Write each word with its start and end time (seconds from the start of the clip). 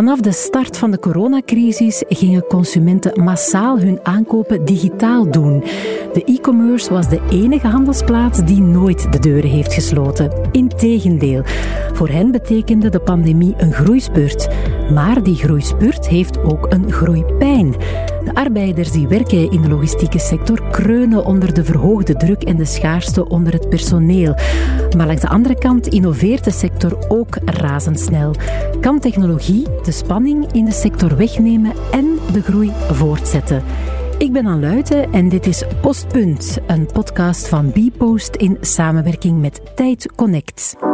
Vanaf 0.00 0.20
de 0.20 0.32
start 0.32 0.76
van 0.76 0.90
de 0.90 0.98
coronacrisis 0.98 2.02
gingen 2.08 2.46
consumenten 2.46 3.22
massaal 3.22 3.78
hun 3.78 3.98
aankopen 4.02 4.64
digitaal 4.64 5.30
doen. 5.30 5.60
De 6.12 6.24
e-commerce 6.24 6.92
was 6.92 7.08
de 7.08 7.20
enige 7.30 7.66
handelsplaats 7.66 8.44
die 8.44 8.60
nooit 8.60 9.12
de 9.12 9.18
deuren 9.18 9.50
heeft 9.50 9.74
gesloten. 9.74 10.32
Integendeel, 10.52 11.42
voor 11.92 12.08
hen 12.08 12.30
betekende 12.30 12.88
de 12.88 13.00
pandemie 13.00 13.54
een 13.56 13.72
groeispurt. 13.72 14.48
Maar 14.92 15.22
die 15.22 15.36
groeispurt 15.36 16.08
heeft 16.08 16.42
ook 16.42 16.66
een 16.72 16.92
groeipijn. 16.92 17.74
De 18.24 18.34
arbeiders 18.34 18.92
die 18.92 19.08
werken 19.08 19.50
in 19.50 19.62
de 19.62 19.68
logistieke 19.68 20.18
sector 20.18 20.62
kreunen 20.70 21.24
onder 21.24 21.54
de 21.54 21.64
verhoogde 21.64 22.14
druk 22.14 22.42
en 22.42 22.56
de 22.56 22.64
schaarste 22.64 23.28
onder 23.28 23.52
het 23.52 23.68
personeel. 23.68 24.34
Maar 24.96 25.06
langs 25.06 25.22
de 25.22 25.28
andere 25.28 25.58
kant 25.58 25.86
innoveert 25.86 26.44
de 26.44 26.50
sector 26.50 26.98
ook 27.08 27.38
razendsnel. 27.44 28.34
Kan 28.80 29.00
technologie 29.00 29.66
de 29.82 29.92
spanning 29.92 30.52
in 30.52 30.64
de 30.64 30.72
sector 30.72 31.16
wegnemen 31.16 31.72
en 31.90 32.18
de 32.32 32.42
groei 32.42 32.72
voortzetten? 32.90 33.62
Ik 34.18 34.32
ben 34.32 34.46
Anne 34.46 34.60
Luiten 34.60 35.12
en 35.12 35.28
dit 35.28 35.46
is 35.46 35.64
Postpunt, 35.80 36.58
een 36.66 36.86
podcast 36.92 37.48
van 37.48 37.72
Bpost 37.72 38.34
in 38.34 38.56
samenwerking 38.60 39.40
met 39.40 39.60
Tijd 39.74 40.12
Connect. 40.14 40.89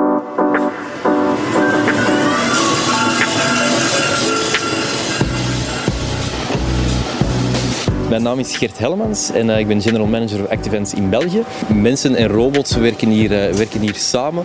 Mijn 8.17 8.29
naam 8.29 8.39
is 8.39 8.57
Gert 8.57 8.79
Helmans 8.79 9.31
en 9.31 9.49
uh, 9.49 9.59
ik 9.59 9.67
ben 9.67 9.81
General 9.81 10.07
Manager 10.07 10.43
of 10.43 10.49
Activents 10.51 10.95
in 10.95 11.11
België. 11.11 11.43
Mensen 11.75 12.15
en 12.15 12.29
robots 12.29 12.77
werken 12.77 13.09
hier, 13.09 13.49
uh, 13.49 13.55
werken 13.57 13.81
hier 13.81 13.95
samen. 13.95 14.45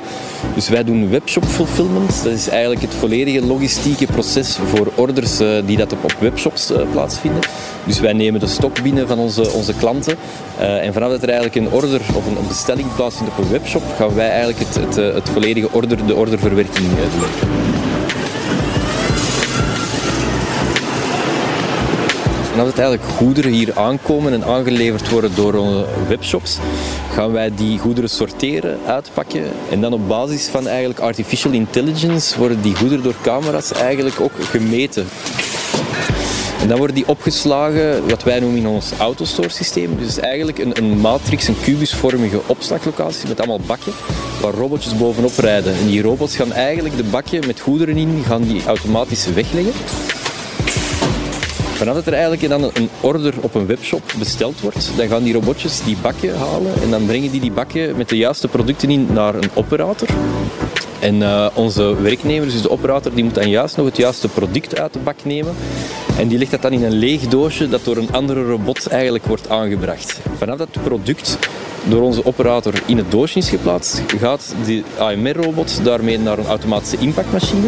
Dus 0.55 0.69
wij 0.69 0.83
doen 0.83 1.09
webshop 1.09 1.45
fulfillment. 1.45 2.23
Dat 2.23 2.33
is 2.33 2.47
eigenlijk 2.49 2.81
het 2.81 2.93
volledige 2.93 3.45
logistieke 3.45 4.05
proces 4.05 4.57
voor 4.65 4.91
orders 4.95 5.41
uh, 5.41 5.49
die 5.65 5.77
dat 5.77 5.93
op, 5.93 6.03
op 6.03 6.15
webshops 6.19 6.71
plaatsvinden. 6.91 7.41
Dus 7.85 7.99
wij 7.99 8.13
nemen 8.13 8.39
de 8.39 8.47
stok 8.47 8.81
binnen 8.83 9.07
van 9.07 9.19
onze, 9.19 9.51
onze 9.51 9.73
klanten. 9.73 10.15
en 10.57 10.93
vanaf 10.93 11.09
dat 11.09 11.21
er 11.23 11.29
eigenlijk 11.29 11.55
een 11.55 11.71
order 11.71 12.01
of 12.13 12.27
een, 12.27 12.37
een, 12.37 12.47
bestelling 12.47 12.95
plaatsvindt 12.95 13.31
op 13.31 13.43
een 13.43 13.51
webshop, 13.51 13.83
gaan 13.97 14.15
wij 14.15 14.29
eigenlijk 14.29 14.59
het, 14.59 14.75
het, 14.75 14.95
het 14.95 15.29
volledige 15.29 15.67
order, 15.71 16.05
de 16.05 16.15
orderverwerking 16.15 16.87
doen. 16.87 17.90
En 22.53 22.59
als 22.59 22.67
het 22.67 22.79
eigenlijk 22.79 23.09
goederen 23.11 23.51
hier 23.51 23.79
aankomen 23.79 24.33
en 24.33 24.43
aangeleverd 24.43 25.09
worden 25.09 25.35
door 25.35 25.53
onze 25.53 25.85
webshops, 26.07 26.57
gaan 27.13 27.31
wij 27.31 27.51
die 27.55 27.79
goederen 27.79 28.09
sorteren, 28.09 28.79
uitpakken 28.85 29.43
en 29.69 29.81
dan 29.81 29.93
op 29.93 30.07
basis 30.07 30.47
van 30.47 30.67
eigenlijk 30.67 30.99
artificial 30.99 31.53
intelligence 31.53 32.37
worden 32.37 32.61
die 32.61 32.75
goederen 32.75 33.03
door 33.03 33.15
camera's 33.21 33.71
eigenlijk 33.71 34.19
ook 34.19 34.31
gemeten. 34.39 35.07
En 36.61 36.67
dan 36.67 36.77
worden 36.77 36.95
die 36.95 37.07
opgeslagen, 37.07 38.07
wat 38.07 38.23
wij 38.23 38.39
noemen 38.39 38.59
in 38.59 38.67
ons 38.67 38.91
autostore 38.97 39.49
systeem. 39.49 39.97
Dus 39.97 40.19
eigenlijk 40.19 40.57
een, 40.57 40.77
een 40.77 40.97
matrix, 40.97 41.47
een 41.47 41.61
kubusvormige 41.61 42.41
opslaglocatie 42.45 43.27
met 43.27 43.39
allemaal 43.39 43.59
bakken 43.65 43.93
waar 44.41 44.53
robotjes 44.53 44.97
bovenop 44.97 45.37
rijden. 45.37 45.73
En 45.73 45.87
die 45.87 46.01
robots 46.01 46.35
gaan 46.35 46.53
eigenlijk 46.53 46.97
de 46.97 47.03
bakken 47.03 47.47
met 47.47 47.59
goederen 47.59 47.97
in, 47.97 48.23
gaan 48.25 48.41
die 48.41 48.65
automatisch 48.65 49.25
wegleggen. 49.25 49.73
Vanaf 51.81 51.95
dat 51.95 52.07
er 52.07 52.13
eigenlijk 52.13 52.49
dan 52.49 52.63
een 52.63 52.89
order 52.99 53.33
op 53.41 53.55
een 53.55 53.65
webshop 53.65 54.13
besteld 54.19 54.59
wordt, 54.59 54.91
dan 54.97 55.07
gaan 55.07 55.23
die 55.23 55.33
robotjes 55.33 55.83
die 55.83 55.97
bakken 56.01 56.37
halen 56.37 56.73
en 56.81 56.89
dan 56.89 57.05
brengen 57.05 57.31
die 57.31 57.41
die 57.41 57.51
bakken 57.51 57.97
met 57.97 58.09
de 58.09 58.17
juiste 58.17 58.47
producten 58.47 58.89
in 58.89 59.07
naar 59.13 59.35
een 59.35 59.49
operator. 59.53 60.07
En 60.99 61.15
uh, 61.15 61.47
onze 61.53 62.01
werknemers, 62.01 62.53
dus 62.53 62.61
de 62.61 62.69
operator, 62.69 63.13
die 63.13 63.23
moet 63.23 63.35
dan 63.35 63.49
juist 63.49 63.77
nog 63.77 63.85
het 63.85 63.97
juiste 63.97 64.27
product 64.27 64.79
uit 64.79 64.93
de 64.93 64.99
bak 64.99 65.15
nemen. 65.23 65.55
En 66.17 66.27
die 66.27 66.37
legt 66.37 66.51
dat 66.51 66.61
dan 66.61 66.71
in 66.71 66.83
een 66.83 66.97
leeg 66.97 67.27
doosje 67.27 67.69
dat 67.69 67.83
door 67.83 67.97
een 67.97 68.11
andere 68.11 68.43
robot 68.43 68.87
eigenlijk 68.87 69.25
wordt 69.25 69.49
aangebracht. 69.49 70.19
Vanaf 70.37 70.57
dat 70.57 70.69
product 70.83 71.37
door 71.83 72.01
onze 72.01 72.25
operator 72.25 72.73
in 72.85 72.97
het 72.97 73.11
doosje 73.11 73.37
is 73.37 73.49
geplaatst, 73.49 74.01
gaat 74.19 74.55
die 74.65 74.83
AMR-robot 74.97 75.83
daarmee 75.83 76.19
naar 76.19 76.37
een 76.37 76.45
automatische 76.45 76.97
impactmachine. 76.97 77.67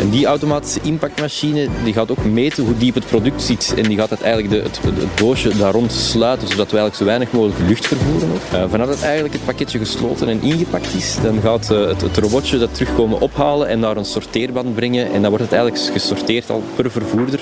En 0.00 0.10
die 0.10 0.26
automatische 0.26 0.80
impactmachine 0.82 1.68
die 1.84 1.92
gaat 1.92 2.10
ook 2.10 2.24
meten 2.24 2.64
hoe 2.64 2.76
diep 2.76 2.94
het 2.94 3.06
product 3.06 3.42
zit. 3.42 3.74
En 3.76 3.82
die 3.82 3.96
gaat 3.96 4.10
het, 4.10 4.22
eigenlijk 4.22 4.54
de, 4.54 4.62
het, 4.62 4.80
het, 4.82 5.18
doosje 5.18 5.56
daar 5.56 5.72
rond 5.72 5.92
sluiten, 5.92 6.48
zodat 6.48 6.70
we 6.70 6.78
eigenlijk 6.78 6.96
zo 6.96 7.04
weinig 7.04 7.32
mogelijk 7.32 7.68
lucht 7.68 7.86
vervoeren. 7.86 8.28
Uh, 8.52 8.64
vanaf 8.68 8.86
dat 8.86 9.02
eigenlijk 9.02 9.34
het 9.34 9.44
pakketje 9.44 9.78
gesloten 9.78 10.28
en 10.28 10.42
ingepakt 10.42 10.94
is, 10.94 11.16
dan 11.22 11.40
gaat 11.40 11.70
uh, 11.72 11.86
het, 11.86 12.00
het, 12.00 12.16
robotje 12.16 12.58
dat 12.58 12.74
terugkomen 12.74 13.20
ophalen 13.20 13.68
en 13.68 13.78
naar 13.78 13.96
een 13.96 14.04
sorteerband 14.04 14.74
brengen. 14.74 15.12
En 15.12 15.20
dan 15.20 15.30
wordt 15.30 15.44
het 15.44 15.52
eigenlijk 15.52 15.92
gesorteerd 15.92 16.50
al 16.50 16.62
per 16.76 16.90
vervoerder. 16.90 17.40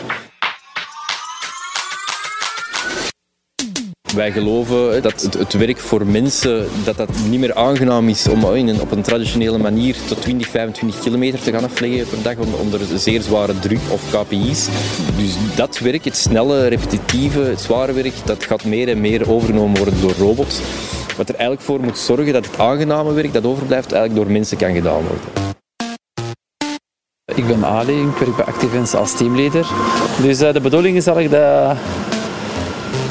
Wij 4.15 4.33
geloven 4.33 5.03
dat 5.03 5.23
het, 5.39 5.53
werk 5.53 5.79
voor 5.79 6.07
mensen 6.07 6.67
dat 6.85 6.97
dat 6.97 7.09
niet 7.29 7.41
meer 7.41 7.55
aangenaam 7.55 8.09
is 8.09 8.29
om 8.29 8.55
in 8.55 8.69
een, 8.69 8.81
op 8.81 8.91
een 8.91 9.03
traditionele 9.03 9.59
manier 9.59 9.97
tot 10.09 10.23
20, 10.23 10.49
25 10.49 11.01
kilometer 11.01 11.41
te 11.41 11.53
gaan 11.53 11.65
afleggen 11.65 12.09
per 12.09 12.23
dag 12.23 12.47
onder 12.61 12.81
zeer 12.95 13.23
zware 13.23 13.59
druk 13.59 13.81
of 13.91 14.03
KPI's. 14.11 14.69
Dus 15.17 15.37
dat 15.57 15.79
werk, 15.79 16.05
het 16.05 16.17
snelle, 16.17 16.67
repetitieve, 16.67 17.41
het 17.41 17.61
zware 17.61 17.93
werk, 17.93 18.15
dat 18.25 18.45
gaat 18.45 18.65
meer 18.65 18.89
en 18.89 19.01
meer 19.01 19.31
overgenomen 19.31 19.77
worden 19.77 20.01
door 20.01 20.15
robots. 20.19 20.61
Wat 21.17 21.29
er 21.29 21.35
eigenlijk 21.35 21.65
voor 21.65 21.81
moet 21.81 21.99
zorgen 21.99 22.33
dat 22.33 22.47
het 22.47 22.59
aangename 22.59 23.13
werk 23.13 23.33
dat 23.33 23.45
overblijft 23.45 23.93
eigenlijk 23.93 24.25
door 24.25 24.33
mensen 24.33 24.57
kan 24.57 24.75
gedaan 24.75 25.03
worden. 25.03 25.53
Ik 27.35 27.47
ben 27.47 27.65
Ali, 27.65 28.01
ik 28.01 28.17
werk 28.19 28.37
bij 28.37 28.45
Activens 28.45 28.95
als 28.95 29.17
teamleader. 29.17 29.67
Dus 30.23 30.43
uh, 30.43 30.53
de 30.53 30.61
bedoeling 30.61 30.97
is 30.97 31.07
eigenlijk 31.07 31.43
dat 31.43 31.77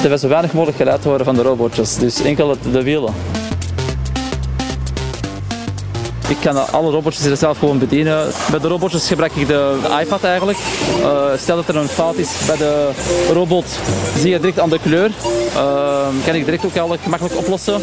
er 0.04 0.10
we 0.10 0.18
zo 0.18 0.28
weinig 0.28 0.52
mogelijk 0.52 0.78
geluid 0.78 1.04
horen 1.04 1.24
van 1.24 1.34
de 1.34 1.42
robotjes. 1.42 1.96
Dus 1.96 2.22
enkel 2.22 2.56
de 2.72 2.82
wielen. 2.82 3.14
Ik 6.28 6.36
kan 6.40 6.72
alle 6.72 6.90
robotjes 6.90 7.38
zelf 7.38 7.58
gewoon 7.58 7.78
bedienen. 7.78 8.26
Bij 8.50 8.60
de 8.60 8.68
robotjes 8.68 9.08
gebruik 9.08 9.32
ik 9.34 9.46
de 9.46 9.76
iPad 10.00 10.24
eigenlijk. 10.24 10.58
Uh, 11.00 11.24
stel 11.36 11.56
dat 11.56 11.68
er 11.68 11.76
een 11.76 11.88
fout 11.88 12.16
is 12.16 12.28
bij 12.46 12.56
de 12.56 12.90
robot, 13.32 13.64
zie 14.18 14.30
je 14.30 14.40
direct 14.40 14.60
aan 14.60 14.70
de 14.70 14.78
kleur. 14.78 15.10
Uh, 15.54 16.06
kan 16.24 16.34
ik 16.34 16.44
direct 16.44 16.64
ook 16.64 16.72
eigenlijk 16.72 17.02
gemakkelijk 17.02 17.36
oplossen. 17.36 17.80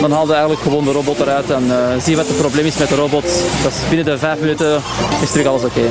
Dan 0.00 0.12
haal 0.12 0.26
je 0.26 0.32
eigenlijk 0.32 0.62
gewoon 0.62 0.84
de 0.84 0.92
robot 0.92 1.20
eruit 1.20 1.50
en 1.50 1.64
uh, 1.66 1.74
zie 2.02 2.16
wat 2.16 2.26
het 2.26 2.36
probleem 2.36 2.66
is 2.66 2.78
met 2.78 2.88
de 2.88 2.94
robot. 2.94 3.24
Binnen 3.88 4.06
de 4.06 4.18
vijf 4.18 4.40
minuten 4.40 4.82
is 5.22 5.30
terug 5.30 5.46
alles 5.46 5.62
oké. 5.64 5.82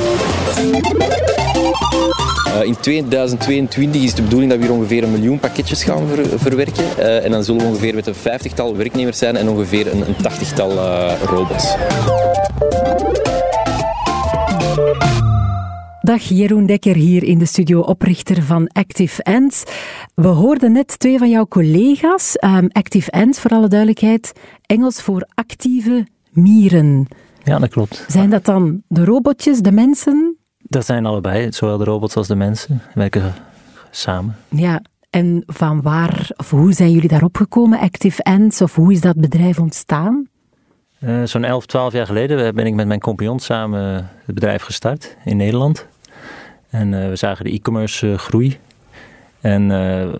In 2.62 2.76
2022 2.80 4.02
is 4.02 4.14
de 4.14 4.22
bedoeling 4.22 4.50
dat 4.50 4.60
we 4.60 4.66
hier 4.66 4.74
ongeveer 4.74 5.02
een 5.02 5.12
miljoen 5.12 5.38
pakketjes 5.38 5.84
gaan 5.84 6.06
ver 6.08 6.38
verwerken. 6.38 6.84
Uh, 6.98 7.24
en 7.24 7.30
dan 7.30 7.44
zullen 7.44 7.60
we 7.60 7.66
ongeveer 7.66 7.94
met 7.94 8.06
een 8.06 8.14
vijftigtal 8.14 8.76
werknemers 8.76 9.18
zijn 9.18 9.36
en 9.36 9.48
ongeveer 9.48 9.92
een, 9.92 10.08
een 10.08 10.16
tachtigtal 10.16 10.72
uh, 10.72 11.22
robots. 11.22 11.76
Dag 16.00 16.22
Jeroen 16.22 16.66
Dekker 16.66 16.94
hier 16.94 17.24
in 17.24 17.38
de 17.38 17.46
studio, 17.46 17.80
oprichter 17.80 18.42
van 18.42 18.68
Active 18.68 19.22
Ants. 19.22 19.62
We 20.14 20.26
hoorden 20.26 20.72
net 20.72 20.98
twee 20.98 21.18
van 21.18 21.30
jouw 21.30 21.46
collega's. 21.46 22.36
Um, 22.40 22.68
Active 22.72 23.10
Ants, 23.10 23.40
voor 23.40 23.50
alle 23.50 23.68
duidelijkheid, 23.68 24.32
Engels 24.66 25.02
voor 25.02 25.28
actieve 25.34 26.06
mieren. 26.30 27.06
Ja, 27.42 27.58
dat 27.58 27.70
klopt. 27.70 28.04
Zijn 28.08 28.30
dat 28.30 28.44
dan 28.44 28.82
de 28.88 29.04
robotjes, 29.04 29.60
de 29.60 29.72
mensen? 29.72 30.36
Dat 30.68 30.86
zijn 30.86 31.06
allebei, 31.06 31.52
zowel 31.52 31.78
de 31.78 31.84
robots 31.84 32.16
als 32.16 32.26
de 32.26 32.34
mensen 32.34 32.82
werken 32.94 33.34
samen. 33.90 34.36
Ja, 34.48 34.82
en 35.10 35.42
van 35.46 35.82
waar 35.82 36.30
of 36.36 36.50
hoe 36.50 36.72
zijn 36.72 36.90
jullie 36.90 37.08
daarop 37.08 37.36
gekomen, 37.36 37.78
Active 37.78 38.22
Ants, 38.22 38.62
of 38.62 38.74
hoe 38.74 38.92
is 38.92 39.00
dat 39.00 39.16
bedrijf 39.16 39.58
ontstaan? 39.58 40.28
Uh, 41.00 41.24
Zo'n 41.24 41.44
11, 41.44 41.66
12 41.66 41.92
jaar 41.92 42.06
geleden 42.06 42.54
ben 42.54 42.66
ik 42.66 42.74
met 42.74 42.86
mijn 42.86 43.00
compagnon 43.00 43.38
samen 43.38 44.10
het 44.24 44.34
bedrijf 44.34 44.62
gestart 44.62 45.16
in 45.24 45.36
Nederland. 45.36 45.86
En 46.70 46.92
uh, 46.92 47.08
we 47.08 47.16
zagen 47.16 47.44
de 47.44 47.50
e-commerce 47.50 48.06
uh, 48.06 48.18
groei. 48.18 48.58
En 49.44 49.62
uh, 49.62 49.68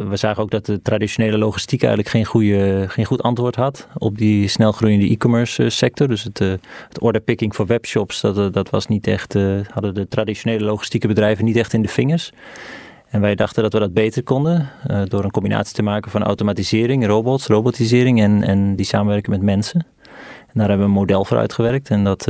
we 0.09 0.17
zagen 0.17 0.43
ook 0.43 0.51
dat 0.51 0.67
de 0.67 0.83
traditionele 0.83 1.39
logistiek 1.39 1.83
eigenlijk 1.83 2.11
geen, 2.11 2.25
goede, 2.25 2.85
geen 2.89 3.05
goed 3.05 3.23
antwoord 3.23 3.57
had 3.57 3.89
op 3.99 4.19
die 4.19 4.49
snel 4.49 4.73
groeiende 4.73 5.09
e-commerce 5.09 5.71
sector. 5.71 6.09
Dus 6.09 6.23
het, 6.23 6.41
uh, 6.41 6.53
het 6.89 7.01
orderpicking 7.01 7.55
voor 7.55 7.67
webshops, 7.67 8.21
dat, 8.21 8.53
dat 8.53 8.71
was 8.71 8.87
niet 8.87 9.07
echt, 9.07 9.35
hadden 9.71 9.95
de 9.95 10.09
traditionele 10.09 10.65
logistieke 10.65 11.07
bedrijven 11.07 11.45
niet 11.45 11.57
echt 11.57 11.73
in 11.73 11.83
de 11.83 11.89
vingers. 11.89 12.33
En 13.09 13.21
wij 13.21 13.35
dachten 13.35 13.63
dat 13.63 13.73
we 13.73 13.79
dat 13.79 13.93
beter 13.93 14.23
konden 14.23 14.71
door 15.09 15.25
een 15.25 15.31
combinatie 15.31 15.75
te 15.75 15.83
maken 15.83 16.11
van 16.11 16.23
automatisering, 16.23 17.07
robots, 17.07 17.47
robotisering 17.47 18.21
en, 18.21 18.43
en 18.43 18.77
die 18.77 18.87
samenwerken 18.87 19.31
met 19.31 19.43
mensen. 19.43 19.87
En 20.55 20.61
daar 20.61 20.69
hebben 20.69 20.87
we 20.87 20.93
een 20.93 20.99
model 20.99 21.25
voor 21.25 21.37
uitgewerkt 21.37 21.91
en 21.91 22.05
dat, 22.05 22.25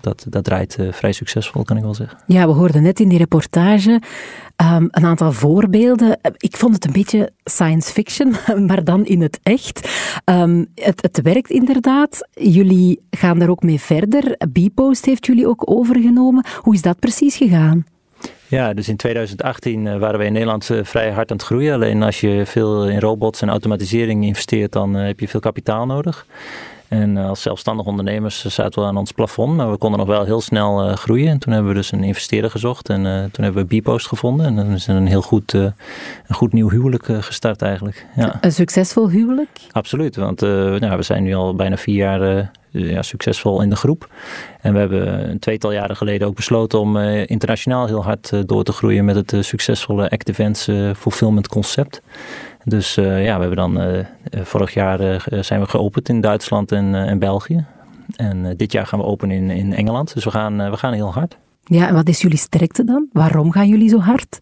dat, 0.00 0.26
dat 0.28 0.44
draait 0.44 0.78
vrij 0.90 1.12
succesvol, 1.12 1.64
kan 1.64 1.76
ik 1.76 1.82
wel 1.82 1.94
zeggen. 1.94 2.18
Ja, 2.26 2.46
we 2.46 2.52
hoorden 2.52 2.82
net 2.82 3.00
in 3.00 3.08
die 3.08 3.18
reportage 3.18 4.00
Um, 4.62 4.88
een 4.90 5.04
aantal 5.04 5.32
voorbeelden. 5.32 6.18
Ik 6.36 6.56
vond 6.56 6.74
het 6.74 6.84
een 6.84 6.92
beetje 6.92 7.30
science 7.44 7.92
fiction, 7.92 8.34
maar 8.66 8.84
dan 8.84 9.04
in 9.04 9.22
het 9.22 9.40
echt. 9.42 9.88
Um, 10.24 10.66
het, 10.74 11.02
het 11.02 11.22
werkt 11.22 11.50
inderdaad. 11.50 12.28
Jullie 12.32 13.00
gaan 13.10 13.38
daar 13.38 13.48
ook 13.48 13.62
mee 13.62 13.80
verder. 13.80 14.36
Bpost 14.52 15.04
heeft 15.04 15.26
jullie 15.26 15.48
ook 15.48 15.70
overgenomen. 15.70 16.46
Hoe 16.60 16.74
is 16.74 16.82
dat 16.82 16.98
precies 16.98 17.36
gegaan? 17.36 17.86
Ja, 18.48 18.74
dus 18.74 18.88
in 18.88 18.96
2018 18.96 19.98
waren 19.98 20.18
we 20.18 20.24
in 20.24 20.32
Nederland 20.32 20.70
vrij 20.82 21.10
hard 21.10 21.30
aan 21.30 21.36
het 21.36 21.46
groeien. 21.46 21.74
Alleen 21.74 22.02
als 22.02 22.20
je 22.20 22.42
veel 22.46 22.88
in 22.88 23.00
robots 23.00 23.42
en 23.42 23.48
automatisering 23.48 24.24
investeert, 24.24 24.72
dan 24.72 24.94
heb 24.94 25.20
je 25.20 25.28
veel 25.28 25.40
kapitaal 25.40 25.86
nodig. 25.86 26.26
En 26.88 27.16
als 27.16 27.42
zelfstandig 27.42 27.86
ondernemers 27.86 28.44
zaten 28.44 28.82
we 28.82 28.88
aan 28.88 28.96
ons 28.96 29.12
plafond, 29.12 29.56
maar 29.56 29.70
we 29.70 29.76
konden 29.76 29.98
nog 29.98 30.08
wel 30.08 30.24
heel 30.24 30.40
snel 30.40 30.96
groeien. 30.96 31.28
En 31.28 31.38
toen 31.38 31.52
hebben 31.52 31.70
we 31.72 31.76
dus 31.76 31.92
een 31.92 32.04
investeerder 32.04 32.50
gezocht 32.50 32.88
en 32.88 33.28
toen 33.32 33.44
hebben 33.44 33.66
we 33.66 33.80
Bpost 33.80 34.06
gevonden. 34.06 34.46
En 34.46 34.56
dan 34.56 34.70
is 34.70 34.86
een 34.86 35.06
heel 35.06 35.22
goed, 35.22 35.52
een 35.52 35.74
goed 36.28 36.52
nieuw 36.52 36.70
huwelijk 36.70 37.04
gestart 37.20 37.62
eigenlijk. 37.62 38.06
Ja. 38.16 38.38
Een 38.40 38.52
succesvol 38.52 39.10
huwelijk? 39.10 39.48
Absoluut, 39.70 40.16
want 40.16 40.40
nou, 40.40 40.96
we 40.96 41.02
zijn 41.02 41.22
nu 41.22 41.34
al 41.34 41.54
bijna 41.54 41.76
vier 41.76 41.96
jaar 41.96 42.50
ja, 42.78 43.02
succesvol 43.02 43.62
in 43.62 43.70
de 43.70 43.76
groep. 43.76 44.08
En 44.60 44.72
we 44.72 44.78
hebben 44.78 45.30
een 45.30 45.38
tweetal 45.38 45.72
jaren 45.72 45.96
geleden 45.96 46.28
ook 46.28 46.34
besloten 46.34 46.80
om 46.80 46.96
internationaal 47.06 47.86
heel 47.86 48.04
hard 48.04 48.48
door 48.48 48.64
te 48.64 48.72
groeien 48.72 49.04
met 49.04 49.16
het 49.16 49.44
succesvolle 49.44 50.10
Active 50.10 50.42
Events 50.42 50.64
Fulfillment 50.98 51.48
concept. 51.48 52.02
Dus 52.64 52.94
ja, 52.94 53.38
we 53.38 53.46
hebben 53.46 53.56
dan 53.56 54.04
vorig 54.32 54.74
jaar 54.74 55.26
zijn 55.40 55.60
we 55.60 55.66
geopend 55.66 56.08
in 56.08 56.20
Duitsland 56.20 56.72
en, 56.72 56.94
en 56.94 57.18
België. 57.18 57.64
En 58.16 58.56
dit 58.56 58.72
jaar 58.72 58.86
gaan 58.86 58.98
we 58.98 59.04
open 59.04 59.30
in, 59.30 59.50
in 59.50 59.74
Engeland. 59.74 60.14
Dus 60.14 60.24
we 60.24 60.30
gaan, 60.30 60.70
we 60.70 60.76
gaan 60.76 60.92
heel 60.92 61.12
hard. 61.12 61.36
Ja, 61.64 61.88
en 61.88 61.94
wat 61.94 62.08
is 62.08 62.20
jullie 62.20 62.38
sterkte 62.38 62.84
dan? 62.84 63.08
Waarom 63.12 63.52
gaan 63.52 63.68
jullie 63.68 63.88
zo 63.88 63.98
hard? 63.98 64.40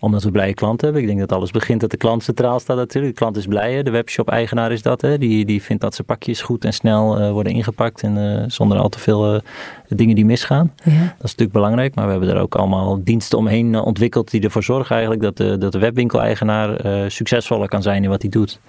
Omdat 0.00 0.22
we 0.22 0.30
blije 0.30 0.54
klanten 0.54 0.84
hebben. 0.84 1.02
Ik 1.02 1.08
denk 1.08 1.28
dat 1.28 1.38
alles 1.38 1.50
begint 1.50 1.80
dat 1.80 1.90
de 1.90 1.96
klant 1.96 2.22
centraal 2.22 2.60
staat 2.60 2.76
natuurlijk. 2.76 3.14
De 3.14 3.18
klant 3.18 3.36
is 3.36 3.46
blij. 3.46 3.82
De 3.82 3.90
webshop-eigenaar 3.90 4.72
is 4.72 4.82
dat. 4.82 5.00
Hè. 5.00 5.18
Die, 5.18 5.44
die 5.44 5.62
vindt 5.62 5.82
dat 5.82 5.94
zijn 5.94 6.06
pakjes 6.06 6.42
goed 6.42 6.64
en 6.64 6.72
snel 6.72 7.20
uh, 7.20 7.30
worden 7.30 7.52
ingepakt. 7.52 8.02
En 8.02 8.16
uh, 8.16 8.44
zonder 8.46 8.78
al 8.78 8.88
te 8.88 8.98
veel 8.98 9.34
uh, 9.34 9.40
dingen 9.88 10.14
die 10.14 10.24
misgaan. 10.24 10.72
Ja. 10.82 10.90
Dat 10.92 11.00
is 11.00 11.20
natuurlijk 11.20 11.52
belangrijk. 11.52 11.94
Maar 11.94 12.04
we 12.04 12.10
hebben 12.10 12.28
er 12.28 12.40
ook 12.40 12.54
allemaal 12.54 13.00
diensten 13.04 13.38
omheen 13.38 13.76
ontwikkeld 13.76 14.30
die 14.30 14.40
ervoor 14.40 14.62
zorgen 14.62 14.90
eigenlijk 14.90 15.22
dat 15.22 15.36
de, 15.36 15.58
dat 15.58 15.72
de 15.72 15.78
webwinkel-eigenaar 15.78 16.80
succesvoller 17.10 17.68
kan 17.68 17.82
zijn 17.82 18.02
in 18.02 18.10
wat 18.10 18.22
hij 18.22 18.30
doet. 18.30 18.60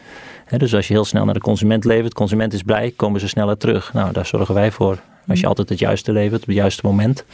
Hè, 0.46 0.58
dus 0.58 0.76
als 0.76 0.88
je 0.88 0.94
heel 0.94 1.06
snel 1.06 1.26
naar 1.26 1.34
de 1.34 1.40
consument 1.40 1.86
levert, 1.86 2.10
de 2.10 2.16
consument 2.16 2.54
is 2.54 2.64
blij, 2.64 2.94
komen 2.96 3.20
ze 3.20 3.28
sneller 3.28 3.58
terug. 3.58 3.94
Nou, 3.94 4.12
daar 4.12 4.26
zorgen 4.26 4.54
wij 4.54 4.72
voor. 4.72 5.00
Als 5.28 5.38
je 5.38 5.44
mm. 5.44 5.50
altijd 5.50 5.70
het 5.70 5.80
juiste 5.80 6.12
levert 6.12 6.42
op 6.42 6.48
het 6.48 6.56
juiste 6.56 6.82
moment, 6.86 7.26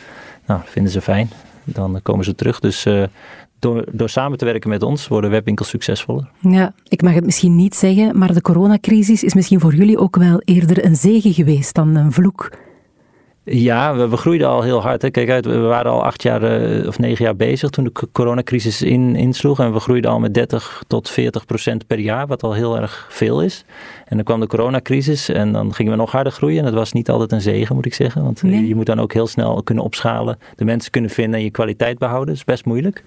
nou, 0.46 0.62
vinden 0.66 0.92
ze 0.92 1.02
fijn. 1.02 1.30
Dan 1.64 2.00
komen 2.02 2.26
ze 2.26 2.36
terug. 2.36 2.60
Dus 2.60 2.86
door, 3.64 3.86
door 3.92 4.10
samen 4.10 4.38
te 4.38 4.46
werken 4.46 4.70
met 4.70 4.84
ons 4.84 5.08
worden 5.08 5.30
webwinkels 5.30 5.70
succesvoller. 5.70 6.30
Ja, 6.40 6.74
ik 6.88 7.02
mag 7.02 7.14
het 7.14 7.26
misschien 7.26 7.56
niet 7.56 7.76
zeggen, 7.76 8.18
maar 8.18 8.34
de 8.34 8.42
coronacrisis 8.42 9.24
is 9.24 9.34
misschien 9.34 9.60
voor 9.60 9.76
jullie 9.76 9.98
ook 9.98 10.16
wel 10.16 10.42
eerder 10.46 10.86
een 10.86 10.96
zegen 10.96 11.34
geweest 11.34 11.76
dan 11.76 11.96
een 11.96 12.12
vloek. 12.12 12.50
Ja, 13.46 13.96
we, 13.96 14.08
we, 14.08 14.18
groeiden 14.18 14.48
al 14.48 14.62
heel 14.62 14.82
hard. 14.82 15.02
Hè. 15.02 15.10
Kijk 15.10 15.30
uit, 15.30 15.46
we 15.46 15.58
waren 15.58 15.92
al 15.92 16.04
acht 16.04 16.24
jaar 16.24 16.62
uh, 16.62 16.88
of 16.88 17.00
negen 17.00 17.26
jaar 17.26 17.36
bezig 17.36 17.70
toen 17.70 17.84
de 17.84 18.08
coronacrisis 18.12 18.82
in, 18.82 19.16
insloeg. 19.16 19.60
En 19.60 19.74
we 19.74 19.80
groeiden 19.80 20.12
al 20.12 20.20
met 20.20 20.34
30 20.34 20.84
tot 20.88 21.10
40 21.10 21.46
procent 21.46 21.88
per 21.88 22.00
jaar, 22.00 22.28
wat 22.28 22.44
al 22.44 22.54
heel 22.54 22.78
erg 22.78 23.08
veel 23.10 23.42
is. 23.42 23.66
En 24.06 24.16
dan 24.16 24.26
kwam 24.26 24.40
de 24.40 24.48
coronacrisis 24.48 25.30
en 25.30 25.52
dan 25.52 25.74
gingen 25.74 25.92
we 25.92 25.98
nog 25.98 26.12
harder 26.12 26.32
groeien. 26.32 26.58
En 26.58 26.66
dat 26.66 26.74
was 26.74 26.92
niet 26.92 27.10
altijd 27.10 27.32
een 27.32 27.42
zegen, 27.42 27.76
moet 27.76 27.86
ik 27.86 27.94
zeggen. 27.94 28.24
Want 28.24 28.44
nee. 28.44 28.68
je 28.68 28.76
moet 28.76 28.86
dan 28.86 29.02
ook 29.02 29.14
heel 29.14 29.28
snel 29.28 29.64
kunnen 29.64 29.84
opschalen, 29.84 30.38
de 30.56 30.66
mensen 30.66 30.92
kunnen 30.92 31.10
vinden 31.10 31.40
en 31.40 31.46
je 31.46 31.52
kwaliteit 31.52 31.98
behouden. 31.98 32.28
Dat 32.28 32.36
is 32.36 32.44
best 32.44 32.66
moeilijk. 32.66 33.04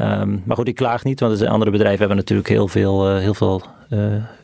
Um, 0.00 0.42
maar 0.44 0.56
goed, 0.56 0.68
ik 0.68 0.74
klaag 0.74 1.04
niet, 1.04 1.20
want 1.20 1.38
de 1.38 1.48
andere 1.48 1.70
bedrijven 1.70 1.98
hebben 1.98 2.16
natuurlijk 2.16 2.48
heel 2.48 2.68
veel, 2.68 3.10
uh, 3.10 3.18
heel 3.18 3.34
veel 3.34 3.62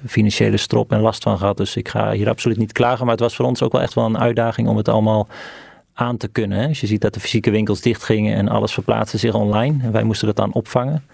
financiële 0.07 0.57
strop 0.57 0.93
en 0.93 1.01
last 1.01 1.23
van 1.23 1.39
gehad. 1.39 1.57
Dus 1.57 1.77
ik 1.77 1.89
ga 1.89 2.13
hier 2.13 2.29
absoluut 2.29 2.59
niet 2.59 2.73
klagen. 2.73 3.05
Maar 3.05 3.15
het 3.15 3.23
was 3.23 3.37
voor 3.37 3.47
ons 3.47 3.63
ook 3.63 3.73
wel 3.73 3.81
echt 3.81 3.95
wel 3.95 4.05
een 4.05 4.19
uitdaging 4.19 4.69
om 4.69 4.77
het 4.77 4.89
allemaal 4.89 5.29
aan 5.95 6.17
te 6.17 6.29
kunnen. 6.29 6.59
Hè. 6.59 6.69
Als 6.69 6.81
je 6.81 6.87
ziet 6.87 7.01
dat 7.01 7.15
de 7.15 7.21
fysieke 7.21 7.51
winkels 7.51 7.81
dichtgingen 7.81 8.37
en 8.37 8.49
alles 8.49 8.73
verplaatste 8.73 9.19
zich 9.19 9.35
online. 9.35 9.83
En 9.83 9.93
wij 9.93 10.03
moesten 10.03 10.27
dat 10.27 10.37
dan 10.37 10.53
opvangen. 10.53 11.05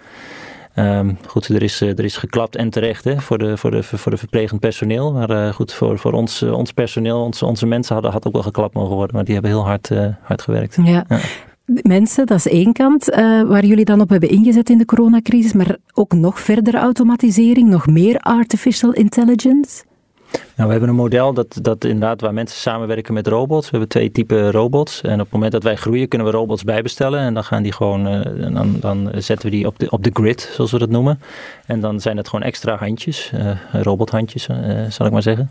Um, 0.77 1.19
goed, 1.27 1.49
er 1.49 1.63
is, 1.63 1.81
er 1.81 2.05
is 2.05 2.17
geklapt 2.17 2.57
en 2.57 2.71
terecht 2.71 3.05
hè, 3.05 3.21
voor, 3.21 3.39
de, 3.39 3.57
voor, 3.57 3.71
de, 3.71 3.83
voor 3.83 4.13
de 4.13 4.19
verplegend 4.19 4.61
personeel. 4.61 5.13
Maar 5.13 5.31
uh, 5.31 5.53
goed, 5.53 5.73
voor, 5.73 5.99
voor 5.99 6.13
ons, 6.13 6.43
ons 6.43 6.73
personeel, 6.73 7.21
onze, 7.23 7.47
onze 7.47 7.67
mensen 7.67 7.95
hadden 7.95 8.13
had 8.13 8.27
ook 8.27 8.33
wel 8.33 8.43
geklapt 8.43 8.75
mogen 8.75 8.95
worden. 8.95 9.17
Maar 9.17 9.25
die 9.25 9.35
hebben 9.35 9.53
heel 9.53 9.65
hard, 9.65 9.91
uh, 9.91 10.07
hard 10.23 10.43
gewerkt. 10.43 10.77
Ja. 10.83 11.05
ja 11.09 11.19
mensen, 11.83 12.27
dat 12.27 12.37
is 12.37 12.49
één 12.49 12.73
kant 12.73 13.11
uh, 13.11 13.43
waar 13.43 13.65
jullie 13.65 13.85
dan 13.85 14.01
op 14.01 14.09
hebben 14.09 14.29
ingezet 14.29 14.71
in 14.71 14.79
de 14.79 14.85
coronacrisis, 14.85 15.53
maar 15.53 15.77
ook 15.95 16.13
nog 16.13 16.41
verdere 16.41 16.79
automatisering, 16.79 17.69
nog 17.69 17.87
meer 17.87 18.19
artificial 18.19 18.93
intelligence? 18.93 19.83
Nou, 20.33 20.67
we 20.67 20.71
hebben 20.71 20.89
een 20.89 20.95
model 20.95 21.33
dat, 21.33 21.59
dat 21.63 21.85
inderdaad 21.85 22.21
waar 22.21 22.35
mensen 22.35 22.59
samenwerken 22.59 23.15
met 23.15 23.27
robots. 23.27 23.65
We 23.65 23.71
hebben 23.71 23.89
twee 23.89 24.13
typen 24.13 24.51
robots. 24.51 25.01
En 25.01 25.13
op 25.13 25.21
het 25.21 25.33
moment 25.33 25.53
dat 25.53 25.63
wij 25.63 25.77
groeien, 25.77 26.09
kunnen 26.09 26.27
we 26.27 26.33
robots 26.33 26.65
bijbestellen. 26.65 27.21
En 27.21 27.35
dan 27.35 27.45
gaan 27.45 27.63
die 27.63 27.73
gewoon, 27.73 28.15
uh, 28.15 28.55
dan, 28.55 28.77
dan 28.81 29.11
zetten 29.15 29.51
we 29.51 29.57
die 29.57 29.67
op 29.67 29.79
de, 29.79 29.91
op 29.91 30.05
de 30.05 30.11
grid, 30.13 30.51
zoals 30.53 30.71
we 30.71 30.79
dat 30.79 30.91
noemen. 30.91 31.21
En 31.67 31.81
dan 31.81 32.01
zijn 32.01 32.17
het 32.17 32.29
gewoon 32.29 32.45
extra 32.45 32.77
handjes, 32.77 33.33
uh, 33.35 33.51
robothandjes, 33.73 34.49
zal 34.89 35.07
ik 35.07 35.13
maar 35.13 35.23
zeggen. 35.23 35.51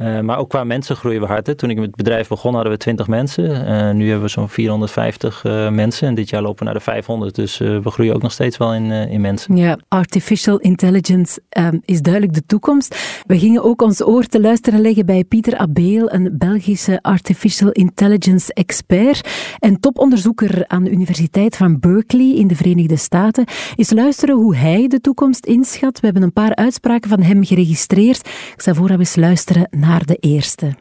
Uh, 0.00 0.20
maar 0.20 0.38
ook 0.38 0.48
qua 0.48 0.64
mensen 0.64 0.96
groeien 0.96 1.20
we 1.20 1.26
hard. 1.26 1.58
Toen 1.58 1.70
ik 1.70 1.76
met 1.76 1.86
het 1.86 1.96
bedrijf 1.96 2.28
begon 2.28 2.54
hadden 2.54 2.72
we 2.72 2.78
20 2.78 3.06
mensen. 3.06 3.44
Uh, 3.44 3.90
nu 3.90 4.04
hebben 4.04 4.22
we 4.22 4.30
zo'n 4.30 4.48
450 4.48 5.44
uh, 5.44 5.70
mensen. 5.70 6.08
En 6.08 6.14
dit 6.14 6.30
jaar 6.30 6.42
lopen 6.42 6.58
we 6.58 6.64
naar 6.64 6.74
de 6.74 6.80
500. 6.80 7.34
Dus 7.34 7.58
we 7.58 7.90
groeien 7.90 8.14
ook 8.14 8.22
nog 8.22 8.32
steeds 8.32 8.56
wel 8.56 8.74
in, 8.74 8.90
in 8.90 9.20
mensen. 9.20 9.56
Ja, 9.56 9.78
artificial 9.88 10.58
intelligence 10.58 11.40
um, 11.58 11.80
is 11.84 12.02
duidelijk 12.02 12.34
de 12.34 12.46
toekomst. 12.46 13.22
We 13.26 13.38
gingen 13.38 13.62
ook 13.62 13.82
ons 13.82 14.04
oor 14.04 14.26
te 14.26 14.40
luisteren 14.40 14.80
leggen 14.80 15.06
bij 15.06 15.24
Pieter 15.24 15.56
Abeel, 15.56 16.12
een 16.12 16.30
Belgische 16.32 16.98
artificial 17.02 17.70
intelligence 17.70 18.54
expert 18.54 19.28
en 19.58 19.80
toponderzoeker 19.80 20.64
aan 20.66 20.84
de 20.84 20.90
Universiteit 20.90 21.56
van 21.56 21.80
Berkeley 21.80 22.34
in 22.34 22.46
de 22.46 22.56
Verenigde 22.56 22.96
Staten. 22.96 23.44
Is 23.76 23.90
luisteren 23.90 24.34
hoe 24.34 24.56
hij 24.56 24.88
de 24.88 25.00
toekomst 25.00 25.46
inschat. 25.46 26.00
We 26.00 26.04
hebben 26.04 26.22
een 26.22 26.32
paar 26.32 26.54
uitspraken 26.54 27.10
van 27.10 27.22
hem 27.22 27.44
geregistreerd. 27.44 28.26
Ik 28.26 28.60
stel 28.60 28.74
voor 28.74 28.88
dat 28.88 28.98
eens 28.98 29.16
luisteren 29.16 29.68
naar 29.70 29.89
de 29.98 30.16
eerste. 30.20 30.74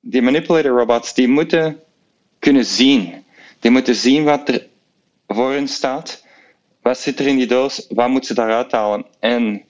Die 0.00 0.22
manipulator 0.22 0.78
robots 0.78 1.14
die 1.14 1.28
moeten 1.28 1.80
kunnen 2.38 2.64
zien. 2.64 3.24
Die 3.60 3.70
moeten 3.70 3.94
zien 3.94 4.24
wat 4.24 4.48
er 4.48 4.66
voor 5.26 5.52
hen 5.52 5.68
staat. 5.68 6.24
Wat 6.82 6.98
zit 6.98 7.18
er 7.18 7.26
in 7.26 7.36
die 7.36 7.46
doos? 7.46 7.86
Wat 7.88 8.08
moeten 8.08 8.28
ze 8.28 8.34
daaruit 8.34 8.72
halen? 8.72 9.06
En 9.20 9.62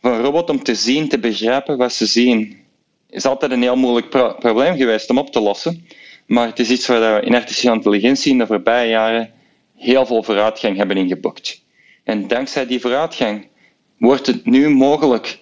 voor 0.00 0.10
een 0.10 0.22
robot 0.22 0.50
om 0.50 0.62
te 0.62 0.74
zien, 0.74 1.08
te 1.08 1.18
begrijpen 1.18 1.76
wat 1.76 1.92
ze 1.92 2.06
zien, 2.06 2.56
is 3.10 3.24
altijd 3.24 3.52
een 3.52 3.62
heel 3.62 3.76
moeilijk 3.76 4.08
pro 4.08 4.34
probleem 4.38 4.76
geweest 4.76 5.10
om 5.10 5.18
op 5.18 5.32
te 5.32 5.40
lossen. 5.40 5.86
Maar 6.26 6.46
het 6.46 6.58
is 6.58 6.70
iets 6.70 6.86
waar 6.86 7.20
we 7.20 7.26
in 7.26 7.34
artificiële 7.34 7.74
intelligentie 7.74 8.32
in 8.32 8.38
de 8.38 8.46
voorbije 8.46 8.88
jaren 8.88 9.30
heel 9.76 10.06
veel 10.06 10.22
vooruitgang 10.22 10.76
hebben 10.76 10.96
ingeboekt. 10.96 11.62
En 12.04 12.28
dankzij 12.28 12.66
die 12.66 12.80
vooruitgang 12.80 13.46
wordt 13.98 14.26
het 14.26 14.46
nu 14.46 14.68
mogelijk 14.68 15.38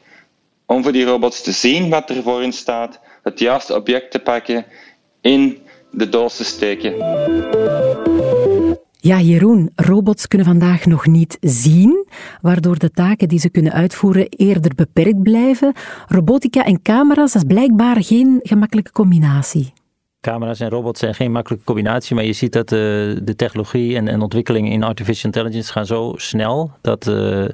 om 0.66 0.82
voor 0.82 0.92
die 0.92 1.04
robots 1.04 1.42
te 1.42 1.52
zien 1.52 1.88
wat 1.88 2.11
er 2.11 2.23
voor 2.23 2.40
hen 2.40 2.52
staat, 2.52 3.00
het 3.23 3.38
juiste 3.38 3.75
object 3.75 4.11
te 4.11 4.18
pakken, 4.18 4.66
in 5.20 5.58
de 5.90 6.08
doos 6.08 6.37
te 6.37 6.44
steken. 6.44 6.94
Ja, 9.06 9.20
Jeroen, 9.20 9.70
robots 9.75 10.26
kunnen 10.26 10.46
vandaag 10.46 10.87
nog 10.87 11.06
niet 11.06 11.38
zien, 11.40 12.06
waardoor 12.40 12.78
de 12.78 12.90
taken 12.90 13.28
die 13.28 13.38
ze 13.38 13.50
kunnen 13.50 13.73
uitvoeren 13.73 14.28
eerder 14.28 14.75
beperkt 14.75 15.23
blijven. 15.23 15.73
Robotica 16.08 16.64
en 16.64 16.82
camera's, 16.82 17.32
dat 17.32 17.42
is 17.42 17.54
blijkbaar 17.54 18.04
geen 18.04 18.40
gemakkelijke 18.42 18.92
combinatie. 18.92 19.73
Camera's 20.20 20.61
en 20.61 20.68
robots 20.68 21.00
zijn 21.00 21.14
geen 21.14 21.32
makkelijke 21.32 21.64
combinatie, 21.64 22.14
maar 22.14 22.25
je 22.25 22.32
ziet 22.32 22.52
dat 22.52 22.73
uh, 22.73 22.78
de 23.23 23.35
technologie 23.37 23.96
en, 23.96 24.08
en 24.08 24.20
ontwikkelingen 24.20 24.73
in 24.73 24.82
artificial 24.82 25.32
intelligence 25.32 25.73
gaan 25.73 25.87
zo 25.87 26.12
snel 26.16 26.70
dat. 26.80 27.06
Uh, 27.06 27.44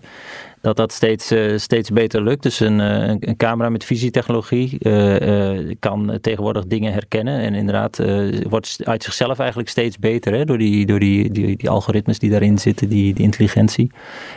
dat 0.62 0.76
dat 0.76 0.92
steeds, 0.92 1.32
uh, 1.32 1.58
steeds 1.58 1.90
beter 1.90 2.22
lukt. 2.22 2.42
Dus 2.42 2.60
een, 2.60 2.78
uh, 2.78 3.08
een 3.08 3.36
camera 3.36 3.68
met 3.68 3.84
visietechnologie 3.84 4.76
uh, 4.80 5.74
kan 5.78 6.18
tegenwoordig 6.20 6.66
dingen 6.66 6.92
herkennen. 6.92 7.40
En 7.40 7.54
inderdaad 7.54 8.02
wordt 8.48 8.78
uit 8.84 9.02
zichzelf 9.02 9.38
eigenlijk 9.38 9.68
steeds 9.68 9.98
beter. 9.98 10.32
Hè, 10.32 10.44
door 10.44 10.58
die, 10.58 10.86
door 10.86 10.98
die, 10.98 11.30
die, 11.30 11.56
die 11.56 11.70
algoritmes 11.70 12.18
die 12.18 12.30
daarin 12.30 12.58
zitten, 12.58 12.88
die, 12.88 13.14
die 13.14 13.24
intelligentie. 13.24 13.90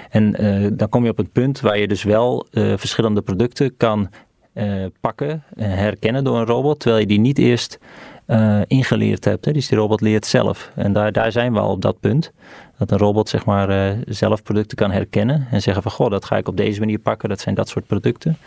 En 0.09 0.31
dan 0.77 0.89
kom 0.89 1.03
je 1.03 1.09
op 1.09 1.17
het 1.17 1.31
punt 1.31 1.59
waar 1.59 1.77
je 1.79 1.87
dus 1.87 2.03
wel 2.03 2.47
verschillende 2.51 3.21
producten 3.21 3.77
kan 3.77 4.09
pakken 4.99 5.43
en 5.55 5.69
herkennen 5.69 6.23
door 6.23 6.37
een 6.37 6.45
robot. 6.45 6.79
Terwijl 6.79 7.01
je 7.01 7.07
die 7.07 7.19
niet 7.19 7.37
eerst 7.37 7.79
ingeleerd 8.67 9.25
hebt. 9.25 9.45
Hè. 9.45 9.51
Dus 9.51 9.67
die 9.67 9.77
robot 9.77 10.01
leert 10.01 10.25
zelf. 10.25 10.71
En 10.75 10.93
daar, 10.93 11.11
daar 11.11 11.31
zijn 11.31 11.53
we 11.53 11.59
al 11.59 11.71
op 11.71 11.81
dat 11.81 11.99
punt. 11.99 12.31
Dat 12.77 12.91
een 12.91 12.97
robot 12.97 13.29
zeg 13.29 13.45
maar 13.45 13.69
uh, 13.69 13.97
zelf 14.07 14.43
producten 14.43 14.77
kan 14.77 14.91
herkennen 14.91 15.47
en 15.51 15.61
zeggen 15.61 15.83
van 15.83 15.91
goh, 15.91 16.09
dat 16.09 16.25
ga 16.25 16.37
ik 16.37 16.47
op 16.47 16.57
deze 16.57 16.79
manier 16.79 16.99
pakken, 16.99 17.29
dat 17.29 17.39
zijn 17.39 17.55
dat 17.55 17.69
soort 17.69 17.87
producten. 17.87 18.37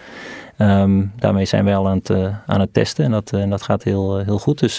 Um, 0.59 1.13
daarmee 1.19 1.45
zijn 1.45 1.65
wij 1.65 1.77
al 1.77 1.89
aan 1.89 1.97
het, 1.97 2.11
uh, 2.11 2.37
aan 2.47 2.61
het 2.61 2.75
testen 2.75 3.05
en 3.05 3.11
dat, 3.11 3.33
en 3.33 3.51
dat 3.51 3.63
gaat 3.63 3.83
heel, 3.83 4.19
heel 4.19 4.39
goed. 4.39 4.59
Dus, 4.59 4.77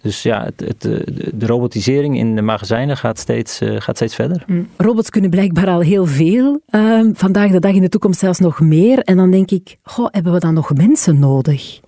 dus 0.00 0.22
ja, 0.22 0.44
het, 0.44 0.60
het, 0.60 0.80
de 1.34 1.46
robotisering 1.46 2.16
in 2.18 2.36
de 2.36 2.42
magazijnen 2.42 2.96
gaat 2.96 3.18
steeds, 3.18 3.60
gaat 3.78 3.96
steeds 3.96 4.14
verder. 4.14 4.42
Mm. 4.46 4.68
Robots 4.76 5.10
kunnen 5.10 5.30
blijkbaar 5.30 5.68
al 5.68 5.80
heel 5.80 6.06
veel. 6.06 6.60
Ehm, 6.68 7.10
vandaag 7.14 7.50
de 7.50 7.60
dag 7.60 7.72
in 7.72 7.80
de 7.80 7.88
toekomst 7.88 8.20
zelfs 8.20 8.38
nog 8.38 8.60
meer. 8.60 8.98
En 8.98 9.16
dan 9.16 9.30
denk 9.30 9.50
ik, 9.50 9.76
goh, 9.82 10.06
hebben 10.10 10.32
we 10.32 10.38
dan 10.38 10.54
nog 10.54 10.74
mensen 10.74 11.18
nodig? 11.18 11.80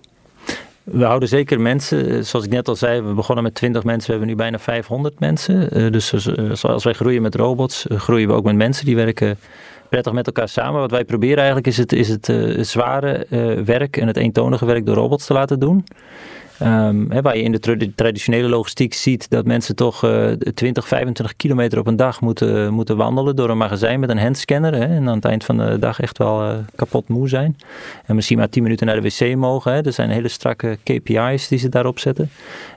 We 0.91 1.03
houden 1.03 1.29
zeker 1.29 1.61
mensen. 1.61 2.25
Zoals 2.25 2.45
ik 2.45 2.51
net 2.51 2.67
al 2.67 2.75
zei, 2.75 3.01
we 3.01 3.13
begonnen 3.13 3.43
met 3.43 3.55
20 3.55 3.83
mensen. 3.83 4.05
We 4.05 4.11
hebben 4.11 4.29
nu 4.29 4.35
bijna 4.35 4.59
500 4.59 5.19
mensen. 5.19 5.91
dus 5.91 6.63
als 6.63 6.83
wij 6.83 6.93
groeien 6.93 7.21
met 7.21 7.35
robots, 7.35 7.85
groeien 7.89 8.27
we 8.27 8.33
ook 8.33 8.43
met 8.43 8.55
mensen. 8.55 8.85
Die 8.85 8.95
werken 8.95 9.37
prettig 9.89 10.13
met 10.13 10.25
elkaar 10.25 10.49
samen. 10.49 10.79
Wat 10.79 10.91
wij 10.91 11.05
proberen 11.05 11.37
eigenlijk 11.37 11.67
is 11.67 11.77
het, 11.77 11.93
is 11.93 12.09
het 12.09 12.33
zware 12.67 13.25
werk 13.65 13.97
en 13.97 14.07
het 14.07 14.17
eentonige 14.17 14.65
werk 14.65 14.85
door 14.85 14.95
robots 14.95 15.25
te 15.25 15.33
laten 15.33 15.59
doen. 15.59 15.83
Um, 16.63 17.21
waar 17.21 17.37
je 17.37 17.43
in 17.43 17.51
de 17.51 17.93
traditionele 17.95 18.47
logistiek 18.47 18.93
ziet 18.93 19.29
dat 19.29 19.45
mensen 19.45 19.75
toch 19.75 20.05
uh, 20.05 20.31
20, 20.31 20.87
25 20.87 21.35
kilometer 21.35 21.79
op 21.79 21.87
een 21.87 21.95
dag 21.95 22.21
moeten, 22.21 22.73
moeten 22.73 22.97
wandelen 22.97 23.35
door 23.35 23.49
een 23.49 23.57
magazijn 23.57 23.99
met 23.99 24.09
een 24.09 24.19
handscanner. 24.19 24.73
En 24.73 25.09
aan 25.09 25.15
het 25.15 25.25
eind 25.25 25.43
van 25.45 25.57
de 25.57 25.79
dag 25.79 25.99
echt 25.99 26.17
wel 26.17 26.43
uh, 26.43 26.57
kapot 26.75 27.07
moe 27.07 27.29
zijn. 27.29 27.57
En 28.05 28.15
misschien 28.15 28.37
maar 28.37 28.49
10 28.49 28.63
minuten 28.63 28.87
naar 28.87 29.01
de 29.01 29.09
wc 29.09 29.35
mogen. 29.35 29.83
Er 29.83 29.93
zijn 29.93 30.09
hele 30.09 30.27
strakke 30.27 30.77
KPI's 30.83 31.47
die 31.47 31.59
ze 31.59 31.69
daarop 31.69 31.99
zetten. 31.99 32.29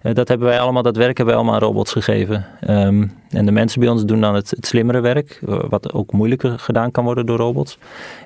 Uh, 0.03 0.15
dat 0.15 0.29
hebben 0.29 0.47
wij 0.47 0.61
allemaal, 0.61 0.83
dat 0.83 0.97
werk 0.97 1.17
hebben 1.17 1.35
wij 1.35 1.35
allemaal 1.35 1.55
aan 1.55 1.69
robots 1.69 1.93
gegeven. 1.93 2.47
Um, 2.69 3.13
en 3.33 3.47
de 3.47 3.53
mensen 3.53 3.81
bij 3.81 3.89
ons 3.89 4.05
doen 4.05 4.21
dan 4.21 4.35
het, 4.35 4.51
het, 4.51 4.67
slimmere 4.67 5.01
werk, 5.01 5.41
wat 5.69 5.93
ook 5.93 6.13
moeilijker 6.13 6.59
gedaan 6.59 6.91
kan 6.91 7.05
worden 7.05 7.27
door 7.27 7.39
robots. 7.39 7.79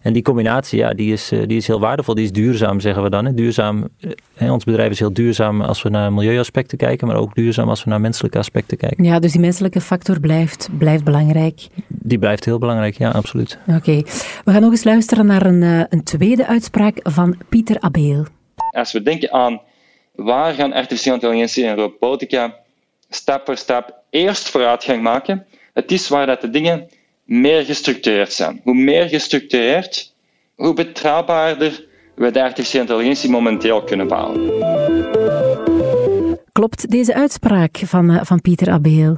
En 0.02 0.12
die 0.12 0.22
combinatie, 0.22 0.78
ja, 0.78 0.94
die 0.94 1.12
is, 1.12 1.28
die 1.28 1.56
is 1.56 1.66
heel 1.66 1.80
waardevol. 1.80 2.14
Die 2.14 2.24
is 2.24 2.32
duurzaam, 2.32 2.80
zeggen 2.80 3.02
we 3.02 3.10
dan. 3.10 3.24
Hè. 3.24 3.34
Duurzaam, 3.34 3.88
hè, 4.34 4.52
ons 4.52 4.64
bedrijf 4.64 4.90
is 4.90 4.98
heel 4.98 5.12
duurzaam 5.12 5.60
als 5.60 5.82
we 5.82 5.88
naar 5.88 6.12
milieuaspecten 6.12 6.78
kijken, 6.78 7.06
maar 7.06 7.16
ook 7.16 7.34
duurzaam 7.34 7.68
als 7.68 7.84
we 7.84 7.90
naar 7.90 8.00
menselijke 8.00 8.38
aspecten 8.38 8.76
kijken. 8.76 9.04
Ja, 9.04 9.18
dus 9.18 9.32
die 9.32 9.40
menselijke 9.40 9.80
factor 9.80 10.20
blijft, 10.20 10.68
blijft 10.78 11.04
belangrijk. 11.04 11.66
Die 11.86 12.18
blijft 12.18 12.44
heel 12.44 12.58
belangrijk, 12.58 12.98
ja, 12.98 13.10
absoluut. 13.10 13.58
Oké, 13.66 14.02
we 14.44 14.52
gaan 14.52 14.62
nog 14.62 14.70
eens 14.70 14.84
luisteren 14.84 15.26
naar 15.26 15.46
een, 15.46 15.62
eh, 15.62 15.80
een 15.88 16.02
tweede 16.02 16.46
uitspraak 16.46 16.98
van 17.02 17.36
Pieter 17.48 17.80
Abeel. 17.80 18.24
Als 18.70 18.92
we 18.92 19.02
denken 19.02 19.32
aan 19.32 19.60
waar 20.14 20.54
gaan 20.54 20.72
artificiële 20.72 21.14
intelligentie 21.14 21.64
en 21.64 21.76
robotica 21.76 22.54
stap 23.10 23.46
voor 23.46 23.56
stap 23.56 23.94
eerst 24.10 24.48
vooruitgang 24.48 25.02
maken, 25.02 25.46
het 25.72 25.92
is 25.92 26.08
waar 26.08 26.26
dat 26.26 26.40
de 26.40 26.50
dingen 26.50 26.88
meer 27.24 27.64
gestructureerd 27.64 28.32
zijn. 28.32 28.60
Hoe 28.62 28.74
meer 28.74 29.08
gestructureerd, 29.08 30.14
hoe 30.54 30.74
betrouwbaarder 30.74 31.86
we 32.14 32.30
de 32.30 32.42
artificiële 32.42 32.82
intelligentie 32.82 33.30
momenteel 33.30 33.84
kunnen 33.84 34.08
bouwen. 34.08 34.52
Klopt 36.52 36.90
deze 36.90 37.14
uitspraak 37.14 37.76
van, 37.76 38.10
eh, 38.10 38.24
van 38.24 38.40
Pieter 38.40 38.70
Abeel? 38.70 39.16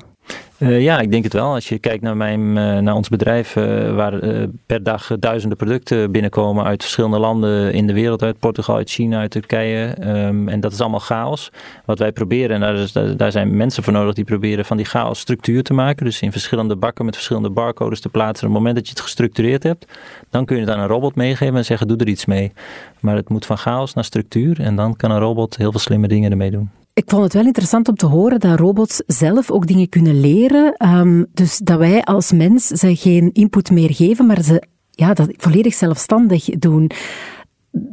Uh, 0.58 0.82
ja, 0.82 1.00
ik 1.00 1.10
denk 1.10 1.24
het 1.24 1.32
wel. 1.32 1.54
Als 1.54 1.68
je 1.68 1.78
kijkt 1.78 2.02
naar, 2.02 2.16
mijn, 2.16 2.40
uh, 2.40 2.78
naar 2.78 2.94
ons 2.94 3.08
bedrijf, 3.08 3.56
uh, 3.56 3.94
waar 3.94 4.20
per 4.66 4.82
dag 4.82 5.10
duizenden 5.18 5.58
producten 5.58 6.10
binnenkomen 6.10 6.64
uit 6.64 6.82
verschillende 6.82 7.18
landen 7.18 7.72
in 7.72 7.86
de 7.86 7.92
wereld, 7.92 8.22
uit 8.22 8.38
Portugal, 8.38 8.76
uit 8.76 8.90
China, 8.90 9.18
uit 9.18 9.30
Turkije. 9.30 9.96
Um, 10.00 10.48
en 10.48 10.60
dat 10.60 10.72
is 10.72 10.80
allemaal 10.80 11.00
chaos. 11.00 11.50
Wat 11.84 11.98
wij 11.98 12.12
proberen, 12.12 12.62
en 12.62 12.90
daar, 12.92 13.16
daar, 13.16 13.32
zijn 13.32 13.56
mensen 13.56 13.82
voor 13.82 13.92
nodig 13.92 14.14
die 14.14 14.24
proberen 14.24 14.64
van 14.64 14.76
die 14.76 14.86
chaos 14.86 15.18
structuur 15.18 15.62
te 15.62 15.74
maken. 15.74 16.04
Dus 16.04 16.22
in 16.22 16.32
verschillende 16.32 16.76
bakken 16.76 17.04
met 17.04 17.14
verschillende 17.14 17.50
barcodes 17.50 18.00
te 18.00 18.08
plaatsen. 18.08 18.46
Op 18.48 18.54
het 18.54 18.62
moment 18.62 18.76
dat 18.76 18.86
je 18.86 18.92
het 18.92 19.02
gestructureerd 19.02 19.62
hebt, 19.62 19.86
dan 20.30 20.44
kun 20.44 20.56
je 20.56 20.62
het 20.62 20.70
aan 20.70 20.80
een 20.80 20.86
robot 20.86 21.14
meegeven 21.14 21.56
en 21.56 21.64
zeggen: 21.64 21.88
doe 21.88 21.96
er 21.96 22.08
iets 22.08 22.24
mee. 22.24 22.52
Maar 23.00 23.16
het 23.16 23.28
moet 23.28 23.46
van 23.46 23.58
chaos 23.58 23.94
naar 23.94 24.04
structuur 24.04 24.60
en 24.60 24.76
dan 24.76 24.96
kan 24.96 25.10
een 25.10 25.18
robot 25.18 25.56
heel 25.56 25.70
veel 25.70 25.80
slimme 25.80 26.08
dingen 26.08 26.30
ermee 26.30 26.50
doen. 26.50 26.70
Ik 26.98 27.10
vond 27.10 27.22
het 27.22 27.32
wel 27.32 27.44
interessant 27.44 27.88
om 27.88 27.94
te 27.94 28.06
horen 28.06 28.40
dat 28.40 28.58
robots 28.58 29.02
zelf 29.06 29.50
ook 29.50 29.66
dingen 29.66 29.88
kunnen 29.88 30.20
leren. 30.20 30.88
Um, 30.88 31.26
dus 31.32 31.58
dat 31.58 31.78
wij 31.78 32.02
als 32.02 32.32
mens 32.32 32.66
ze 32.66 32.96
geen 32.96 33.30
input 33.32 33.70
meer 33.70 33.94
geven, 33.94 34.26
maar 34.26 34.42
ze 34.42 34.62
ja, 34.90 35.14
dat 35.14 35.34
volledig 35.36 35.74
zelfstandig 35.74 36.44
doen. 36.44 36.90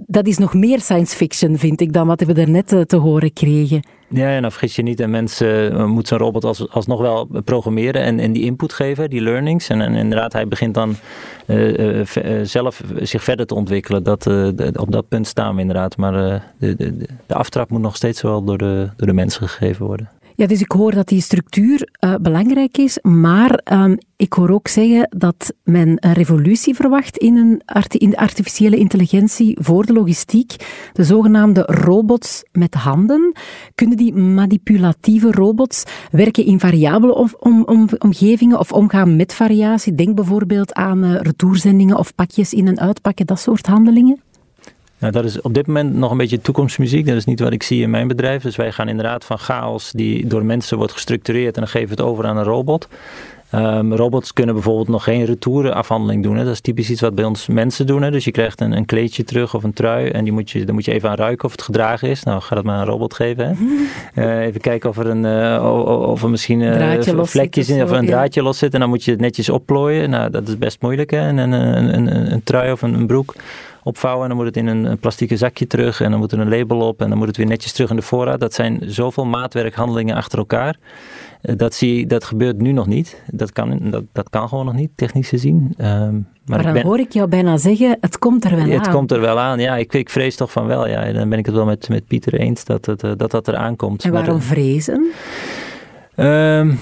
Dat 0.07 0.27
is 0.27 0.37
nog 0.37 0.53
meer 0.53 0.79
science 0.79 1.15
fiction, 1.15 1.57
vind 1.57 1.81
ik, 1.81 1.93
dan 1.93 2.07
wat 2.07 2.21
we 2.21 2.33
er 2.33 2.49
net 2.49 2.73
eh, 2.73 2.81
te 2.81 2.95
horen 2.95 3.33
kregen. 3.33 3.87
Ja, 4.07 4.29
en 4.29 4.41
dan 4.41 4.51
vergis 4.51 4.75
je 4.75 4.81
niet. 4.81 4.99
En 4.99 5.09
mensen 5.09 5.73
uh, 5.73 5.85
moet 5.85 6.07
zo'n 6.07 6.17
robot 6.17 6.43
als, 6.43 6.69
alsnog 6.69 6.99
wel 6.99 7.29
programmeren 7.45 8.01
en, 8.01 8.19
en 8.19 8.31
die 8.31 8.43
input 8.43 8.73
geven, 8.73 9.09
die 9.09 9.21
learnings. 9.21 9.69
En, 9.69 9.81
inderdaad, 9.81 10.33
hij 10.33 10.47
begint 10.47 10.73
dan 10.73 10.95
uh, 11.47 11.97
uh, 11.97 12.05
zelf 12.43 12.81
zich 12.95 13.23
verder 13.23 13.45
te 13.45 13.55
ontwikkelen. 13.55 14.03
Dat, 14.03 14.27
op 14.79 14.91
dat 14.91 15.07
punt 15.07 15.27
staan 15.27 15.55
we 15.55 15.61
inderdaad. 15.61 15.97
Maar 15.97 16.13
de, 16.57 16.75
de, 16.75 16.97
de 17.25 17.33
aftrap 17.33 17.69
moet 17.69 17.81
nog 17.81 17.95
steeds 17.95 18.21
wel 18.21 18.43
door 18.43 18.57
de, 18.57 18.89
door 18.95 19.07
de 19.07 19.13
mensen 19.13 19.49
gegeven 19.49 19.85
worden. 19.85 20.09
Ja, 20.37 20.47
dus 20.47 20.61
ik 20.61 20.71
hoor 20.71 20.91
dat 20.91 21.07
die 21.07 21.21
structuur 21.21 21.89
uh, 21.99 22.15
belangrijk 22.21 22.77
is, 22.77 22.99
maar 23.01 23.61
um, 23.73 23.97
ik 24.15 24.33
hoor 24.33 24.49
ook 24.49 24.67
zeggen 24.67 25.07
dat 25.17 25.53
men 25.63 25.97
een 25.99 26.13
revolutie 26.13 26.75
verwacht 26.75 27.17
in, 27.17 27.35
een 27.37 27.61
in 27.87 28.09
de 28.09 28.17
artificiële 28.17 28.77
intelligentie 28.77 29.57
voor 29.59 29.85
de 29.85 29.93
logistiek. 29.93 30.55
De 30.93 31.03
zogenaamde 31.03 31.61
robots 31.61 32.43
met 32.51 32.73
handen. 32.73 33.33
Kunnen 33.75 33.97
die 33.97 34.13
manipulatieve 34.13 35.31
robots 35.31 35.83
werken 36.11 36.45
in 36.45 36.59
variabele 36.59 37.15
om, 37.15 37.29
om, 37.39 37.63
om, 37.63 37.89
omgevingen 37.97 38.59
of 38.59 38.71
omgaan 38.71 39.15
met 39.15 39.33
variatie? 39.33 39.95
Denk 39.95 40.15
bijvoorbeeld 40.15 40.73
aan 40.73 41.03
uh, 41.03 41.15
retourzendingen 41.21 41.97
of 41.97 42.15
pakjes 42.15 42.53
in- 42.53 42.67
en 42.67 42.79
uitpakken, 42.79 43.25
dat 43.25 43.39
soort 43.39 43.67
handelingen. 43.67 44.19
Nou, 44.99 45.13
dat 45.13 45.23
is 45.23 45.41
op 45.41 45.53
dit 45.53 45.67
moment 45.67 45.95
nog 45.95 46.11
een 46.11 46.17
beetje 46.17 46.41
toekomstmuziek. 46.41 47.05
Dat 47.05 47.15
is 47.15 47.25
niet 47.25 47.39
wat 47.39 47.51
ik 47.51 47.63
zie 47.63 47.81
in 47.81 47.89
mijn 47.89 48.07
bedrijf. 48.07 48.41
Dus 48.41 48.55
wij 48.55 48.71
gaan 48.71 48.87
inderdaad 48.87 49.25
van 49.25 49.37
chaos 49.37 49.91
die 49.91 50.27
door 50.27 50.45
mensen 50.45 50.77
wordt 50.77 50.93
gestructureerd 50.93 51.55
en 51.55 51.61
dan 51.61 51.69
geven 51.69 51.87
we 51.87 52.01
het 52.01 52.11
over 52.11 52.25
aan 52.25 52.37
een 52.37 52.43
robot. 52.43 52.87
Um, 53.55 53.93
robots 53.93 54.33
kunnen 54.33 54.55
bijvoorbeeld 54.55 54.87
nog 54.87 55.03
geen 55.03 55.25
retourenafhandeling 55.25 56.23
doen. 56.23 56.35
Hè. 56.35 56.43
Dat 56.43 56.53
is 56.53 56.59
typisch 56.59 56.89
iets 56.89 57.01
wat 57.01 57.15
bij 57.15 57.25
ons 57.25 57.47
mensen 57.47 57.87
doen. 57.87 58.01
Hè. 58.01 58.11
Dus 58.11 58.25
je 58.25 58.31
krijgt 58.31 58.61
een, 58.61 58.71
een, 58.71 58.85
kleedje 58.85 59.23
terug 59.23 59.53
of 59.53 59.63
een 59.63 59.73
trui 59.73 60.09
en 60.09 60.23
die 60.23 60.33
moet 60.33 60.51
je, 60.51 60.65
dan 60.65 60.75
moet 60.75 60.85
je 60.85 60.91
even 60.91 61.09
aan 61.09 61.15
ruiken 61.15 61.45
of 61.45 61.51
het 61.51 61.61
gedragen 61.61 62.09
is. 62.09 62.23
Nou, 62.23 62.41
ga 62.41 62.55
dat 62.55 62.63
maar 62.63 62.75
aan 62.75 62.81
een 62.81 62.87
robot 62.87 63.13
geven. 63.13 63.47
Hè. 63.47 63.53
Uh, 64.23 64.45
even 64.47 64.61
kijken 64.61 64.89
of 64.89 64.97
er, 64.97 65.07
een, 65.07 65.23
uh, 65.23 66.09
of 66.09 66.23
er 66.23 66.29
misschien 66.29 66.59
uh, 66.59 67.01
vlekjes 67.21 67.69
in 67.69 67.83
of 67.83 67.91
een 67.91 68.05
draadje 68.05 68.41
los 68.41 68.57
zit. 68.57 68.73
En 68.73 68.79
dan 68.79 68.89
moet 68.89 69.03
je 69.03 69.11
het 69.11 69.19
netjes 69.19 69.49
opplooien. 69.49 70.09
Nou, 70.09 70.29
dat 70.29 70.47
is 70.47 70.57
best 70.57 70.81
moeilijk. 70.81 71.11
Hè. 71.11 71.19
En 71.19 71.37
een, 71.37 71.51
een, 71.51 71.95
een, 71.95 72.31
een 72.31 72.43
trui 72.43 72.71
of 72.71 72.81
een, 72.81 72.93
een 72.93 73.07
broek 73.07 73.35
opvouwen. 73.85 74.21
En 74.23 74.27
dan 74.27 74.37
moet 74.37 74.45
het 74.45 74.57
in 74.57 74.67
een, 74.67 74.83
een 74.85 74.97
plastieke 74.97 75.37
zakje 75.37 75.67
terug. 75.67 76.01
En 76.01 76.11
dan 76.11 76.19
moet 76.19 76.31
er 76.31 76.39
een 76.39 76.49
label 76.49 76.79
op. 76.79 77.01
En 77.01 77.09
dan 77.09 77.17
moet 77.17 77.27
het 77.27 77.37
weer 77.37 77.45
netjes 77.45 77.71
terug 77.71 77.89
in 77.89 77.95
de 77.95 78.01
voorraad. 78.01 78.39
Dat 78.39 78.53
zijn 78.53 78.79
zoveel 78.81 79.25
maatwerkhandelingen 79.25 80.15
achter 80.15 80.37
elkaar. 80.37 80.77
Eh, 81.41 81.55
dat, 81.57 81.73
zie, 81.73 82.07
dat 82.07 82.23
gebeurt 82.23 82.57
nu 82.57 82.71
nog 82.71 82.87
niet. 82.87 83.21
Dat 83.31 83.51
kan, 83.51 83.79
dat, 83.81 84.03
dat 84.11 84.29
kan 84.29 84.49
gewoon 84.49 84.65
nog 84.65 84.73
niet, 84.73 84.89
technisch 84.95 85.29
gezien. 85.29 85.73
Um, 85.77 86.27
maar, 86.45 86.63
maar 86.63 86.73
dan 86.73 86.83
hoor 86.83 86.99
ik 86.99 87.11
jou 87.11 87.27
bijna 87.27 87.57
zeggen, 87.57 87.97
het 88.01 88.19
komt 88.19 88.45
er 88.45 88.55
wel 88.55 88.59
aan. 88.59 88.69
Het 88.69 88.89
komt 88.89 89.11
er 89.11 89.21
wel 89.21 89.39
aan, 89.39 89.59
ja. 89.59 89.75
Ik, 89.75 89.93
ik 89.93 90.09
vrees 90.09 90.35
toch 90.35 90.51
van 90.51 90.65
wel. 90.65 90.87
Ja. 90.87 91.11
Dan 91.11 91.29
ben 91.29 91.39
ik 91.39 91.45
het 91.45 91.55
wel 91.55 91.65
met, 91.65 91.89
met 91.89 92.07
Pieter 92.07 92.33
eens 92.33 92.65
dat 92.65 92.85
het, 92.85 93.03
eh, 93.03 93.11
dat, 93.17 93.31
dat 93.31 93.47
er 93.47 93.55
aankomt. 93.55 94.03
En 94.03 94.11
waarom 94.11 94.41
vrezen? 94.41 95.11
Um, 96.17 96.79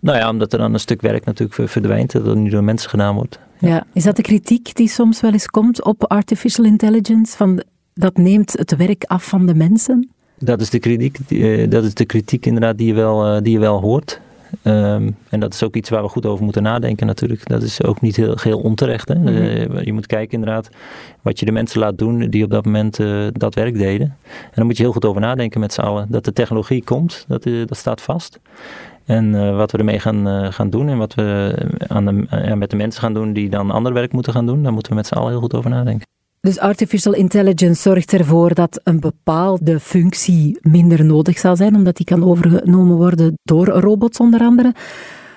nou 0.00 0.18
ja, 0.18 0.30
omdat 0.30 0.52
er 0.52 0.58
dan 0.58 0.72
een 0.72 0.80
stuk 0.80 1.00
werk 1.00 1.24
natuurlijk 1.24 1.70
verdwijnt, 1.70 2.12
dat 2.12 2.26
er 2.26 2.36
nu 2.36 2.50
door 2.50 2.64
mensen 2.64 2.90
gedaan 2.90 3.14
wordt. 3.14 3.38
Ja. 3.58 3.86
Is 3.92 4.04
dat 4.04 4.16
de 4.16 4.22
kritiek 4.22 4.74
die 4.74 4.88
soms 4.88 5.20
wel 5.20 5.32
eens 5.32 5.46
komt 5.46 5.84
op 5.84 6.04
artificial 6.04 6.66
intelligence? 6.66 7.36
Van 7.36 7.62
dat 7.94 8.16
neemt 8.16 8.52
het 8.52 8.76
werk 8.76 9.04
af 9.04 9.24
van 9.24 9.46
de 9.46 9.54
mensen? 9.54 10.08
Dat 10.38 10.60
is 10.60 10.70
de 10.70 10.78
kritiek, 10.78 11.18
eh, 11.28 11.70
dat 11.70 11.84
is 11.84 11.94
de 11.94 12.04
kritiek 12.04 12.46
inderdaad 12.46 12.78
die 12.78 12.86
je 12.86 12.94
wel, 12.94 13.26
eh, 13.26 13.42
die 13.42 13.52
je 13.52 13.58
wel 13.58 13.80
hoort. 13.80 14.20
Um, 14.62 15.16
en 15.28 15.40
dat 15.40 15.54
is 15.54 15.62
ook 15.62 15.76
iets 15.76 15.88
waar 15.88 16.02
we 16.02 16.08
goed 16.08 16.26
over 16.26 16.44
moeten 16.44 16.62
nadenken 16.62 17.06
natuurlijk. 17.06 17.48
Dat 17.48 17.62
is 17.62 17.82
ook 17.82 18.00
niet 18.00 18.16
heel, 18.16 18.36
heel 18.40 18.58
onterecht. 18.58 19.08
Hè? 19.08 19.14
Mm 19.14 19.32
je 19.82 19.92
moet 19.92 20.06
kijken 20.06 20.38
inderdaad 20.38 20.68
wat 21.22 21.38
je 21.38 21.46
de 21.46 21.52
mensen 21.52 21.80
laat 21.80 21.98
doen 21.98 22.30
die 22.30 22.44
op 22.44 22.50
dat 22.50 22.64
moment 22.64 22.98
uh, 22.98 23.26
dat 23.32 23.54
werk 23.54 23.74
deden. 23.74 24.16
En 24.26 24.52
dan 24.54 24.66
moet 24.66 24.76
je 24.76 24.82
heel 24.82 24.92
goed 24.92 25.04
over 25.04 25.20
nadenken 25.20 25.60
met 25.60 25.72
z'n 25.72 25.80
allen. 25.80 26.06
Dat 26.10 26.24
de 26.24 26.32
technologie 26.32 26.84
komt, 26.84 27.24
dat, 27.28 27.42
dat 27.42 27.76
staat 27.76 28.00
vast. 28.00 28.40
En 29.04 29.24
uh, 29.24 29.56
wat 29.56 29.72
we 29.72 29.78
ermee 29.78 29.98
gaan, 29.98 30.28
uh, 30.28 30.52
gaan 30.52 30.70
doen 30.70 30.88
en 30.88 30.98
wat 30.98 31.14
we 31.14 31.54
aan 31.88 32.04
de, 32.04 32.54
met 32.56 32.70
de 32.70 32.76
mensen 32.76 33.00
gaan 33.02 33.14
doen 33.14 33.32
die 33.32 33.48
dan 33.48 33.70
ander 33.70 33.92
werk 33.92 34.12
moeten 34.12 34.32
gaan 34.32 34.46
doen, 34.46 34.62
daar 34.62 34.72
moeten 34.72 34.90
we 34.90 34.96
met 34.96 35.06
z'n 35.06 35.14
allen 35.14 35.30
heel 35.30 35.40
goed 35.40 35.54
over 35.54 35.70
nadenken. 35.70 36.06
Dus 36.40 36.58
artificial 36.58 37.14
intelligence 37.14 37.82
zorgt 37.82 38.12
ervoor 38.12 38.54
dat 38.54 38.80
een 38.82 39.00
bepaalde 39.00 39.80
functie 39.80 40.58
minder 40.60 41.04
nodig 41.04 41.38
zal 41.38 41.56
zijn, 41.56 41.74
omdat 41.74 41.96
die 41.96 42.06
kan 42.06 42.24
overgenomen 42.24 42.96
worden 42.96 43.38
door 43.42 43.66
robots 43.66 44.18
onder 44.18 44.40
andere. 44.40 44.74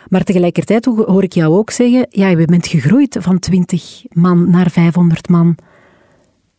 Maar 0.08 0.24
tegelijkertijd 0.24 0.86
hoor 0.86 1.24
ik 1.24 1.34
jou 1.34 1.54
ook 1.56 1.72
zeggen, 1.72 2.08
ja, 2.10 2.28
je 2.28 2.46
bent 2.46 2.68
gegroeid 2.68 3.18
van 3.20 3.40
20 3.40 4.04
man 4.10 4.50
naar 4.50 4.70
500 4.70 5.30
man. 5.30 5.58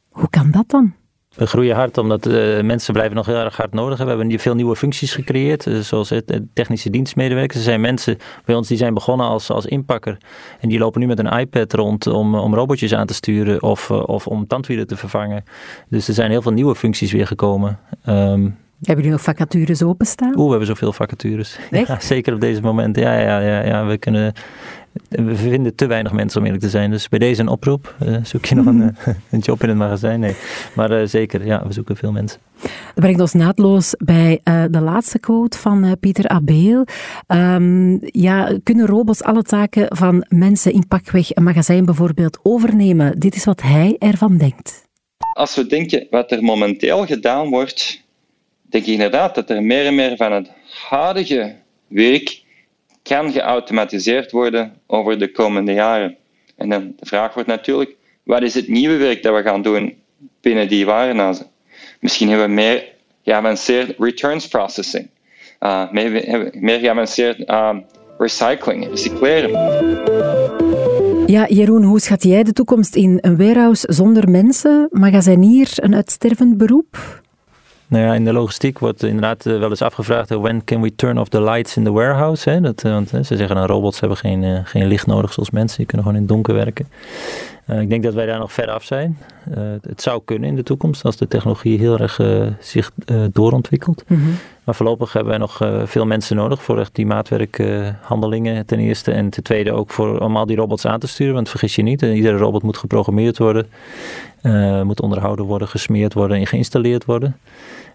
Hoe 0.09 0.31
kan 0.31 0.51
dat 0.51 0.65
dan? 0.67 0.95
We 1.39 1.47
groeien 1.47 1.75
hard 1.75 1.99
omdat 1.99 2.27
uh, 2.27 2.61
mensen 2.61 2.93
blijven 2.93 3.17
nog 3.17 3.27
heel 3.27 3.37
erg 3.37 3.57
hard 3.57 3.73
nodig 3.73 3.99
hebben. 3.99 4.17
We 4.17 4.23
hebben 4.23 4.41
veel 4.41 4.55
nieuwe 4.55 4.77
functies 4.77 5.15
gecreëerd, 5.15 5.67
uh, 5.67 5.79
zoals 5.79 6.11
het, 6.11 6.41
technische 6.53 6.91
dienstmedewerkers. 6.91 7.59
Er 7.59 7.65
zijn 7.65 7.81
mensen 7.81 8.19
bij 8.45 8.55
ons 8.55 8.69
die 8.69 8.77
zijn 8.77 8.95
begonnen 8.95 9.27
als, 9.27 9.51
als 9.51 9.67
inpakker. 9.67 10.17
En 10.61 10.69
die 10.69 10.79
lopen 10.79 11.01
nu 11.01 11.07
met 11.07 11.19
een 11.19 11.39
iPad 11.39 11.73
rond 11.73 12.07
om, 12.07 12.35
om 12.35 12.55
robotjes 12.55 12.95
aan 12.95 13.07
te 13.07 13.15
sturen 13.15 13.63
of, 13.63 13.91
uh, 13.91 14.03
of 14.09 14.27
om 14.27 14.47
tandwielen 14.47 14.87
te 14.87 14.97
vervangen. 14.97 15.45
Dus 15.89 16.09
er 16.09 16.15
zijn 16.15 16.31
heel 16.31 16.43
veel 16.43 16.53
nieuwe 16.53 16.75
functies 16.75 17.13
weer 17.13 17.27
gekomen. 17.27 17.79
Um, 18.07 18.57
hebben 18.79 19.05
jullie 19.05 19.11
nog 19.11 19.23
vacatures 19.23 19.83
openstaan? 19.83 20.29
Oeh, 20.29 20.45
we 20.45 20.51
hebben 20.51 20.67
zoveel 20.67 20.93
vacatures. 20.93 21.59
Ja, 21.71 22.01
zeker 22.01 22.35
op 22.35 22.41
deze 22.41 22.61
moment. 22.61 22.97
Ja, 22.97 23.19
ja, 23.19 23.39
ja, 23.41 23.65
ja. 23.65 23.87
We 23.87 23.99
kunnen 23.99 24.33
we 25.09 25.37
vinden 25.37 25.75
te 25.75 25.87
weinig 25.87 26.13
mensen 26.13 26.39
om 26.39 26.45
eerlijk 26.45 26.65
te 26.65 26.71
zijn. 26.71 26.91
Dus 26.91 27.09
bij 27.09 27.19
deze 27.19 27.41
een 27.41 27.49
oproep. 27.49 27.95
Uh, 28.03 28.17
zoek 28.23 28.45
je 28.45 28.55
nog 28.55 28.67
een, 28.67 28.77
mhm. 28.77 29.13
een, 29.31 29.39
job 29.39 29.63
in 29.63 29.69
het 29.69 29.79
magazijn? 29.79 30.21
Nee. 30.21 30.35
Maar 30.75 31.09
zeker, 31.09 31.47
ja, 31.47 31.67
we 31.67 31.73
zoeken 31.73 31.97
veel 31.97 32.13
mensen. 32.13 32.41
Dat 32.61 32.71
brengt 32.95 33.21
ons 33.21 33.33
naadloos 33.33 33.95
bij 33.99 34.41
de 34.71 34.81
laatste 34.81 35.19
quote 35.19 35.59
van 35.59 35.97
Pieter 36.01 36.29
Abeel. 36.29 36.85
Um, 37.27 37.99
ja, 38.03 38.59
kunnen 38.63 38.87
robots 38.87 39.23
alle 39.23 39.43
taken 39.43 39.97
van 39.97 40.25
mensen 40.29 40.73
in 40.73 40.89
pakweg 40.89 41.35
een 41.35 41.43
magazijn 41.43 41.85
bijvoorbeeld 41.85 42.39
overnemen? 42.43 43.19
Dit 43.19 43.35
is 43.35 43.45
wat 43.45 43.63
hij 43.63 43.97
ervan 43.99 44.37
denkt. 44.37 44.87
Als 45.33 45.55
we 45.55 45.67
denken 45.67 46.07
wat 46.11 46.31
er 46.31 46.43
momenteel 46.43 47.07
gedaan 47.07 47.49
wordt, 47.49 48.03
denk 48.63 48.85
ik 48.85 48.93
inderdaad 48.93 49.35
dat 49.35 49.51
er 49.51 49.63
meer 49.63 49.87
en 49.87 49.95
meer 49.95 50.17
van 50.17 50.33
het 50.33 50.51
huidige 50.89 51.55
werk 51.87 52.43
kan 53.09 53.33
geautomatiseerd 53.33 54.31
worden 54.31 54.73
over 54.87 55.19
de 55.19 55.33
komende 55.33 55.73
jaren. 55.73 56.17
En 56.57 56.69
dan 56.69 56.93
de 56.97 57.07
vraag 57.07 57.35
wordt 57.35 57.49
natuurlijk, 57.49 57.97
wat 58.23 58.43
is 58.43 58.55
het 58.55 58.69
nieuwe 58.69 58.97
werk 58.97 59.23
dat 59.23 59.35
we 59.35 59.43
gaan 59.43 59.63
doen 59.63 59.95
binnen 60.41 60.69
die 60.69 60.87
warenhuizen? 60.87 61.47
Misschien 62.01 62.29
hebben 62.29 62.47
we 62.47 62.53
meer 62.53 62.85
geavanceerd 63.25 63.95
returns 63.99 64.49
processing, 64.49 65.09
uh, 65.61 65.91
meer, 65.91 66.51
meer 66.53 66.79
geavanceerd 66.79 67.39
uh, 67.39 67.77
recycling, 68.19 68.89
recycleren. 68.89 69.51
Ja, 71.27 71.47
Jeroen, 71.49 71.83
hoe 71.83 72.01
schat 72.01 72.23
jij 72.23 72.43
de 72.43 72.53
toekomst 72.53 72.95
in? 72.95 73.19
Een 73.21 73.37
warehouse 73.37 73.87
zonder 73.93 74.31
mensen, 74.31 74.89
magazinier, 74.91 75.71
een 75.75 75.95
uitstervend 75.95 76.57
beroep? 76.57 77.23
Nou 77.89 78.05
ja, 78.05 78.15
in 78.15 78.25
de 78.25 78.33
logistiek 78.33 78.79
wordt 78.79 79.03
inderdaad 79.03 79.47
eh, 79.47 79.59
wel 79.59 79.71
eens 79.71 79.83
afgevraagd: 79.83 80.29
when 80.29 80.65
can 80.65 80.81
we 80.81 80.95
turn 80.95 81.19
off 81.19 81.29
the 81.29 81.43
lights 81.43 81.77
in 81.77 81.85
the 81.85 81.93
warehouse? 81.93 82.51
Hè? 82.51 82.61
Dat, 82.61 82.83
eh, 82.83 82.93
want 82.93 83.09
ze 83.09 83.37
zeggen 83.37 83.57
nou, 83.57 83.67
robots 83.67 84.01
hebben 84.01 84.19
geen, 84.19 84.67
geen 84.67 84.87
licht 84.87 85.07
nodig 85.07 85.33
zoals 85.33 85.51
mensen, 85.51 85.77
die 85.77 85.87
kunnen 85.87 86.07
gewoon 86.07 86.21
in 86.23 86.27
het 86.27 86.35
donker 86.35 86.55
werken. 86.55 86.87
Uh, 87.71 87.81
ik 87.81 87.89
denk 87.89 88.03
dat 88.03 88.15
wij 88.15 88.27
daar 88.27 88.39
nog 88.39 88.53
ver 88.53 88.71
af 88.71 88.85
zijn. 88.85 89.19
Uh, 89.51 89.57
het 89.83 90.03
zou 90.03 90.23
kunnen 90.25 90.49
in 90.49 90.57
de 90.57 90.63
toekomst 90.63 91.05
als 91.05 91.17
de 91.17 91.29
technologie 91.29 91.79
heel 91.79 91.99
erg 91.99 92.19
uh, 92.19 92.47
zich 92.61 92.91
doorontwikkelt. 93.33 94.05
Mm 94.07 94.17
-hmm. 94.17 94.35
Maar 94.65 94.75
voorlopig 94.75 95.13
hebben 95.13 95.31
wij 95.31 95.41
nog 95.41 95.89
veel 95.91 96.07
mensen 96.07 96.37
nodig 96.37 96.63
voor 96.63 96.79
echt 96.79 96.95
die 96.95 97.07
maatwerkhandelingen 97.07 98.67
ten 98.67 98.79
eerste. 98.79 99.13
En 99.13 99.31
ten 99.31 99.43
tweede 99.43 99.73
ook 99.73 99.91
voor, 99.91 100.19
om 100.19 100.37
al 100.37 100.47
die 100.47 100.57
robots 100.57 100.87
aan 100.87 101.01
te 101.01 101.07
sturen. 101.07 101.35
Want 101.35 101.49
vergis 101.49 101.75
je 101.75 101.83
niet, 101.83 102.03
iedere 102.03 102.37
robot 102.37 102.63
moet 102.63 102.77
geprogrammeerd 102.77 103.39
worden. 103.39 103.67
moet 104.85 105.01
onderhouden 105.01 105.45
worden, 105.45 105.69
gesmeerd 105.69 106.15
worden 106.15 106.37
en 106.37 106.47
geïnstalleerd 106.47 107.05
worden. 107.05 107.37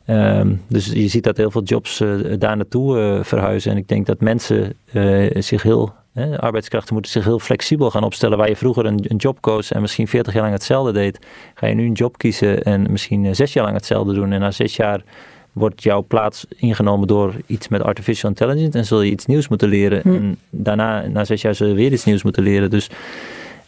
Um, 0.08 0.62
dus 0.68 0.86
je 0.86 1.08
ziet 1.08 1.24
dat 1.24 1.38
heel 1.38 1.52
veel 1.52 1.64
jobs 1.64 2.02
uh, 2.02 2.34
daar 2.40 2.56
naartoe 2.56 2.98
uh, 2.98 3.24
verhuizen. 3.24 3.72
En 3.72 3.78
ik 3.78 3.88
denk 3.88 4.06
dat 4.06 4.20
mensen 4.20 4.74
uh, 4.94 5.32
zich 5.42 5.64
heel, 5.64 5.94
arbeidskrachten 6.16 6.94
moeten 6.94 7.12
zich 7.12 7.24
heel 7.24 7.40
flexibel 7.40 7.92
gaan 7.92 8.04
opstellen. 8.04 8.38
Waar 8.38 8.50
je 8.50 8.56
vroeger 8.56 8.86
een, 8.86 9.06
een, 9.08 9.18
job 9.18 9.42
koos 9.42 9.72
en 9.72 9.82
misschien 9.82 10.08
40 10.08 10.34
jaar 10.34 10.42
lang 10.42 10.54
hetzelfde 10.54 10.92
deed, 10.92 11.20
ga 11.56 11.68
je 11.68 11.76
nu 11.76 11.86
een 11.86 11.92
job 11.92 12.18
kiezen 12.18 12.64
en 12.64 12.92
misschien 12.92 13.36
zes 13.36 13.54
jaar 13.54 13.64
lang 13.64 13.76
hetzelfde 13.76 14.14
doen. 14.14 14.32
En 14.32 14.40
na 14.40 14.52
zes 14.52 14.76
jaar 14.76 15.04
wordt 15.52 15.84
jouw 15.84 16.04
plaats 16.08 16.46
ingenomen 16.56 17.08
door 17.08 17.34
iets 17.46 17.68
met 17.68 17.84
artificial 17.84 18.30
intelligence 18.30 18.78
en 18.78 18.86
zul 18.86 19.02
je 19.02 19.12
iets 19.12 19.26
nieuws 19.26 19.48
moeten 19.48 19.70
leren. 19.70 20.02
Hm. 20.02 20.14
En 20.16 20.38
daarna, 20.50 21.08
na 21.08 21.26
zes 21.26 21.42
jaar, 21.42 21.56
zul 21.56 21.68
je 21.68 21.74
weer 21.74 21.92
iets 21.92 22.06
nieuws 22.06 22.24
moeten 22.24 22.44
leren. 22.44 22.70
Dus 22.70 22.90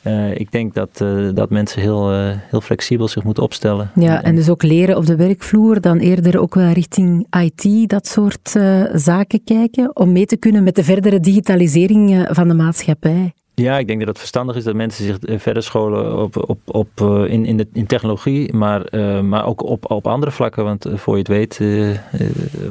uh, 0.08 0.40
ik 0.40 0.52
denk 0.52 0.74
dat, 0.74 1.00
uh, 1.02 1.30
dat 1.34 1.50
mensen 1.50 1.82
heel, 1.82 2.14
uh, 2.14 2.32
heel 2.50 2.62
flexibel 2.62 3.08
zich 3.08 3.24
moeten 3.24 3.44
opstellen. 3.44 3.92
Ja, 3.96 4.24
en 4.24 4.36
dus 4.36 4.50
ook 4.50 4.64
leren 4.64 4.98
op 4.98 5.06
de 5.06 5.16
werkvloer, 5.16 5.82
dan 5.82 5.98
eerder 5.98 6.40
ook 6.40 6.56
wel 6.56 6.72
richting 6.72 7.28
IT, 7.40 7.90
dat 7.90 8.08
soort 8.08 8.50
zaken 8.94 9.44
kijken, 9.44 9.96
om 9.96 10.12
mee 10.12 10.26
te 10.26 10.38
kunnen 10.38 10.64
met 10.64 10.76
de 10.76 10.84
verdere 10.84 11.20
digitalisering 11.20 12.28
van 12.32 12.48
de 12.48 12.54
maatschappij. 12.54 13.34
Ja, 13.54 13.78
ik 13.78 13.88
denk 13.88 14.00
dat 14.00 14.08
het 14.08 14.18
verstandig 14.18 14.56
is 14.56 14.64
dat 14.64 14.76
mensen 14.76 15.06
zich 15.06 15.42
verder 15.42 15.64
scholen 15.64 16.22
op, 16.22 16.50
op, 16.50 16.60
op, 16.66 16.90
in, 17.28 17.46
in, 17.46 17.58
de, 17.58 17.68
in 17.74 17.86
technologie, 17.86 18.54
maar, 18.54 18.84
maar 19.24 19.46
ook 19.46 19.64
op, 19.64 19.92
op 19.92 20.08
andere 20.08 20.32
vlakken. 20.32 20.64
Want 20.64 20.88
voor 20.94 21.14
je 21.14 21.20
het 21.20 21.28
weet 21.28 21.62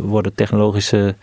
worden 0.02 0.34
technologische 0.34 1.14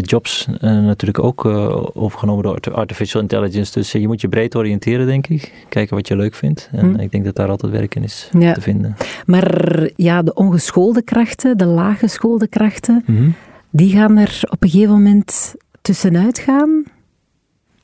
jobs 0.00 0.46
uh, 0.48 0.60
natuurlijk 0.60 1.24
ook 1.24 1.44
uh, 1.44 1.86
overgenomen 1.92 2.42
door 2.42 2.74
artificial 2.74 3.22
intelligence. 3.22 3.72
Dus 3.72 3.92
je 3.92 4.06
moet 4.06 4.20
je 4.20 4.28
breed 4.28 4.56
oriënteren, 4.56 5.06
denk 5.06 5.26
ik. 5.26 5.52
Kijken 5.68 5.96
wat 5.96 6.08
je 6.08 6.16
leuk 6.16 6.34
vindt. 6.34 6.68
En 6.72 6.94
hm. 6.94 7.00
ik 7.00 7.10
denk 7.10 7.24
dat 7.24 7.36
daar 7.36 7.48
altijd 7.48 7.72
werk 7.72 7.94
in 7.94 8.02
is 8.02 8.28
ja. 8.38 8.52
te 8.52 8.60
vinden. 8.60 8.96
Maar 9.26 9.88
ja, 9.96 10.22
de 10.22 10.34
ongeschoolde 10.34 11.02
krachten, 11.02 11.58
de 11.58 11.66
laaggeschoolde 11.66 12.48
krachten, 12.48 13.02
mm 13.06 13.16
-hmm. 13.16 13.34
die 13.70 13.90
gaan 13.90 14.18
er 14.18 14.40
op 14.50 14.62
een 14.62 14.70
gegeven 14.70 14.92
moment 14.92 15.54
tussenuit 15.82 16.38
gaan. 16.38 16.84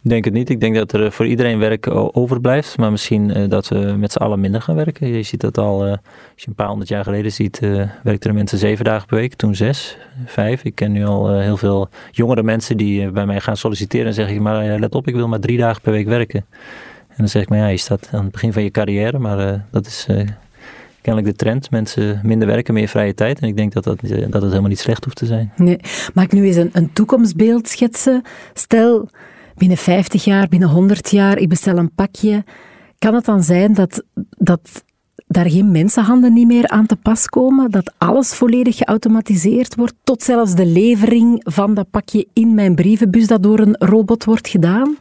Ik 0.09 0.15
denk 0.15 0.25
het 0.25 0.35
niet. 0.35 0.51
Ik 0.51 0.61
denk 0.61 0.75
dat 0.75 0.93
er 0.93 1.13
voor 1.13 1.27
iedereen 1.27 1.59
werk 1.59 1.87
overblijft. 2.17 2.79
Maar 2.79 2.91
misschien 2.91 3.39
uh, 3.39 3.49
dat 3.49 3.69
we 3.69 3.79
met 3.79 4.13
z'n 4.13 4.19
allen 4.19 4.41
minder 4.41 4.63
gaan 4.63 4.75
werken. 4.75 5.09
Je 5.09 5.23
ziet 5.23 5.41
dat 5.41 5.59
al, 5.59 5.83
als 5.83 5.99
je 6.35 6.49
een 6.49 6.55
paar 6.55 6.69
honderd 6.69 6.89
jaar 6.89 7.05
geleden 7.05 7.33
ziet, 7.33 7.59
werkten 8.03 8.31
er 8.31 8.35
mensen 8.35 8.59
zeven 8.59 8.85
dagen 8.85 9.07
per 9.07 9.17
week. 9.17 9.35
Toen 9.35 9.55
zes, 9.55 9.99
vijf. 10.27 10.65
Ik 10.65 10.75
ken 10.75 10.93
nu 10.93 11.05
al 11.05 11.39
heel 11.39 11.57
veel 11.57 11.89
jongere 12.11 12.43
mensen 12.43 12.77
die 12.77 13.11
bij 13.11 13.27
mij 13.27 13.41
gaan 13.41 13.57
solliciteren. 13.57 14.07
En 14.07 14.15
zeggen, 14.15 14.43
maar 14.43 14.79
let 14.79 14.95
op, 14.95 15.09
ik 15.09 15.15
wil 15.15 15.29
maar 15.29 15.41
drie 15.41 15.59
dagen 15.59 15.83
per 15.83 15.93
week 15.93 16.07
werken. 16.07 16.47
En 17.09 17.17
dan 17.17 17.29
zeg 17.29 17.43
ik, 17.43 17.49
maar 17.49 17.59
ja, 17.59 17.67
je 17.67 17.77
staat 17.77 18.09
aan 18.13 18.23
het 18.23 18.33
begin 18.33 18.53
van 18.53 18.63
je 18.63 18.71
carrière. 18.71 19.19
Maar 19.19 19.65
dat 19.71 19.87
is 19.87 20.07
kennelijk 21.01 21.33
de 21.33 21.45
trend. 21.45 21.71
Mensen 21.71 22.21
minder 22.23 22.49
werken, 22.49 22.75
meer 22.75 22.89
vrije 22.89 23.15
tijd. 23.15 23.41
En 23.41 23.49
ik 23.49 23.57
denk 23.57 23.73
dat, 23.73 23.85
dat, 23.85 24.01
dat 24.01 24.33
het 24.33 24.43
helemaal 24.43 24.63
niet 24.63 24.79
slecht 24.79 25.05
hoeft 25.05 25.17
te 25.17 25.27
zijn. 25.27 25.53
Nee. 25.57 25.81
Mag 26.15 26.25
ik 26.25 26.33
nu 26.33 26.47
eens 26.47 26.57
een, 26.57 26.71
een 26.73 26.93
toekomstbeeld 26.93 27.69
schetsen? 27.69 28.23
Stel 28.55 29.09
binnen 29.59 29.77
50 29.79 30.25
jaar, 30.25 30.49
binnen 30.49 30.69
100 30.69 31.11
jaar, 31.11 31.39
ik 31.39 31.49
bestel 31.49 31.77
een 31.77 31.95
pakje. 31.95 32.45
Kan 32.99 33.15
het 33.15 33.25
dan 33.25 33.43
zijn 33.43 33.75
dat, 33.75 34.03
dat 34.31 34.85
daar 35.27 35.51
geen 35.51 35.71
mensenhanden 35.71 36.33
niet 36.33 36.47
meer 36.47 36.69
aan 36.69 36.87
te 36.87 36.97
pas 36.97 37.27
komen? 37.27 37.71
Dat 37.71 37.93
alles 37.99 38.35
volledig 38.35 38.77
geautomatiseerd 38.77 39.75
wordt? 39.75 39.95
Tot 40.05 40.23
zelfs 40.23 40.55
de 40.55 40.67
levering 40.67 41.41
van 41.45 41.75
dat 41.75 41.91
pakje 41.91 42.27
in 42.33 42.55
mijn 42.55 42.75
brievenbus 42.75 43.27
dat 43.27 43.43
door 43.43 43.59
een 43.59 43.77
robot 43.79 44.25
wordt 44.25 44.49
gedaan? 44.49 44.97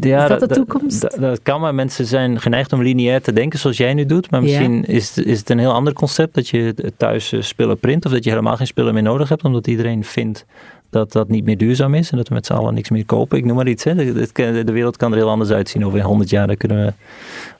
Ja, 0.00 0.22
is 0.22 0.28
dat 0.28 0.48
de 0.48 0.54
toekomst? 0.54 1.00
Dat, 1.00 1.16
dat, 1.20 1.42
kan, 1.42 1.60
maar 1.60 1.74
mensen 1.74 2.06
zijn 2.06 2.40
geneigd 2.40 2.72
om 2.72 2.82
lineair 2.82 3.22
te 3.22 3.32
denken 3.32 3.58
zoals 3.58 3.76
jij 3.76 3.94
nu 3.94 4.06
doet. 4.06 4.30
Maar 4.30 4.42
misschien 4.42 4.84
is, 4.84 5.18
is 5.18 5.38
het 5.38 5.50
een 5.50 5.58
heel 5.58 5.72
ander 5.72 5.92
concept 5.92 6.34
dat 6.34 6.48
je 6.48 6.74
thuis 6.96 7.32
eh, 7.32 7.42
spullen 7.42 7.78
print 7.78 8.06
of 8.06 8.12
dat 8.12 8.24
je 8.24 8.30
helemaal 8.30 8.56
geen 8.56 8.66
spullen 8.66 8.94
meer 8.94 9.02
nodig 9.02 9.28
hebt, 9.28 9.44
omdat 9.44 9.66
iedereen 9.66 10.04
vindt 10.04 10.44
dat 10.90 11.12
dat 11.12 11.28
niet 11.28 11.44
meer 11.44 11.56
duurzaam 11.56 11.94
is 11.94 12.10
en 12.10 12.16
dat 12.16 12.28
we 12.28 12.34
met 12.34 12.46
z'n 12.46 12.52
allen 12.52 12.74
niks 12.74 12.90
meer 12.90 13.04
kopen. 13.04 13.38
Ik 13.38 13.44
noem 13.44 13.56
maar 13.56 13.68
iets. 13.68 13.84
Hè. 13.84 13.94
De, 13.94 14.64
de, 14.64 14.72
wereld 14.72 14.96
kan 14.96 15.12
er 15.12 15.18
heel 15.18 15.28
anders 15.28 15.50
uitzien 15.50 15.86
over 15.86 16.00
100 16.00 16.30
jaar. 16.30 16.46
Daar 16.46 16.56
kunnen 16.56 16.78
we, 16.78 16.92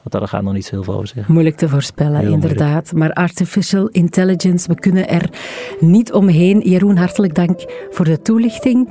want 0.03 0.11
daar 0.11 0.29
gaat 0.29 0.43
nog 0.43 0.53
niet 0.53 0.71
heel 0.71 0.83
veel 0.83 0.95
over 0.95 1.07
zeggen. 1.07 1.33
Moeilijk 1.33 1.57
te 1.57 1.69
voorspellen, 1.69 2.23
inderdaad. 2.23 2.93
Maar 2.93 3.13
artificial 3.13 3.89
intelligence, 3.89 4.69
we 4.69 4.75
kunnen 4.75 5.09
er 5.09 5.31
niet 5.81 6.13
omheen. 6.13 6.61
Jeroen, 6.61 6.97
hartelijk 6.97 7.35
dank 7.35 7.65
voor 7.91 8.05
de 8.05 8.23
toelichting. 8.23 8.89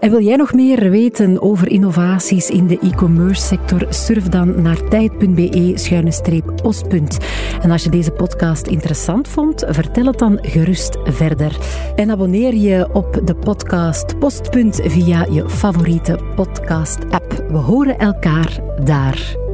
En 0.00 0.10
wil 0.10 0.22
jij 0.22 0.36
nog 0.36 0.52
meer 0.52 0.90
weten 0.90 1.42
over 1.42 1.68
innovaties 1.68 2.50
in 2.50 2.66
de 2.66 2.78
e-commerce 2.78 3.42
sector? 3.42 3.86
Surf 3.88 4.28
dan 4.28 4.62
naar 4.62 4.88
tijd.be-oostpunt. 4.88 7.18
En 7.62 7.70
als 7.70 7.84
je 7.84 7.90
deze 7.90 8.10
podcast 8.10 8.66
interessant 8.66 9.28
vond, 9.28 9.64
vertel 9.68 10.06
het 10.06 10.18
dan 10.18 10.38
gerust 10.42 10.98
verder. 11.04 11.56
En 11.96 12.10
abonneer 12.10 12.54
je 12.54 12.88
op 12.92 13.20
de 13.24 13.34
podcast 13.78 14.18
Postpunt 14.18 14.80
via 14.82 15.26
je 15.30 15.48
favoriete 15.48 16.18
podcast-app. 16.34 17.44
We 17.48 17.56
horen 17.56 17.98
elkaar 17.98 18.60
daar. 18.84 19.47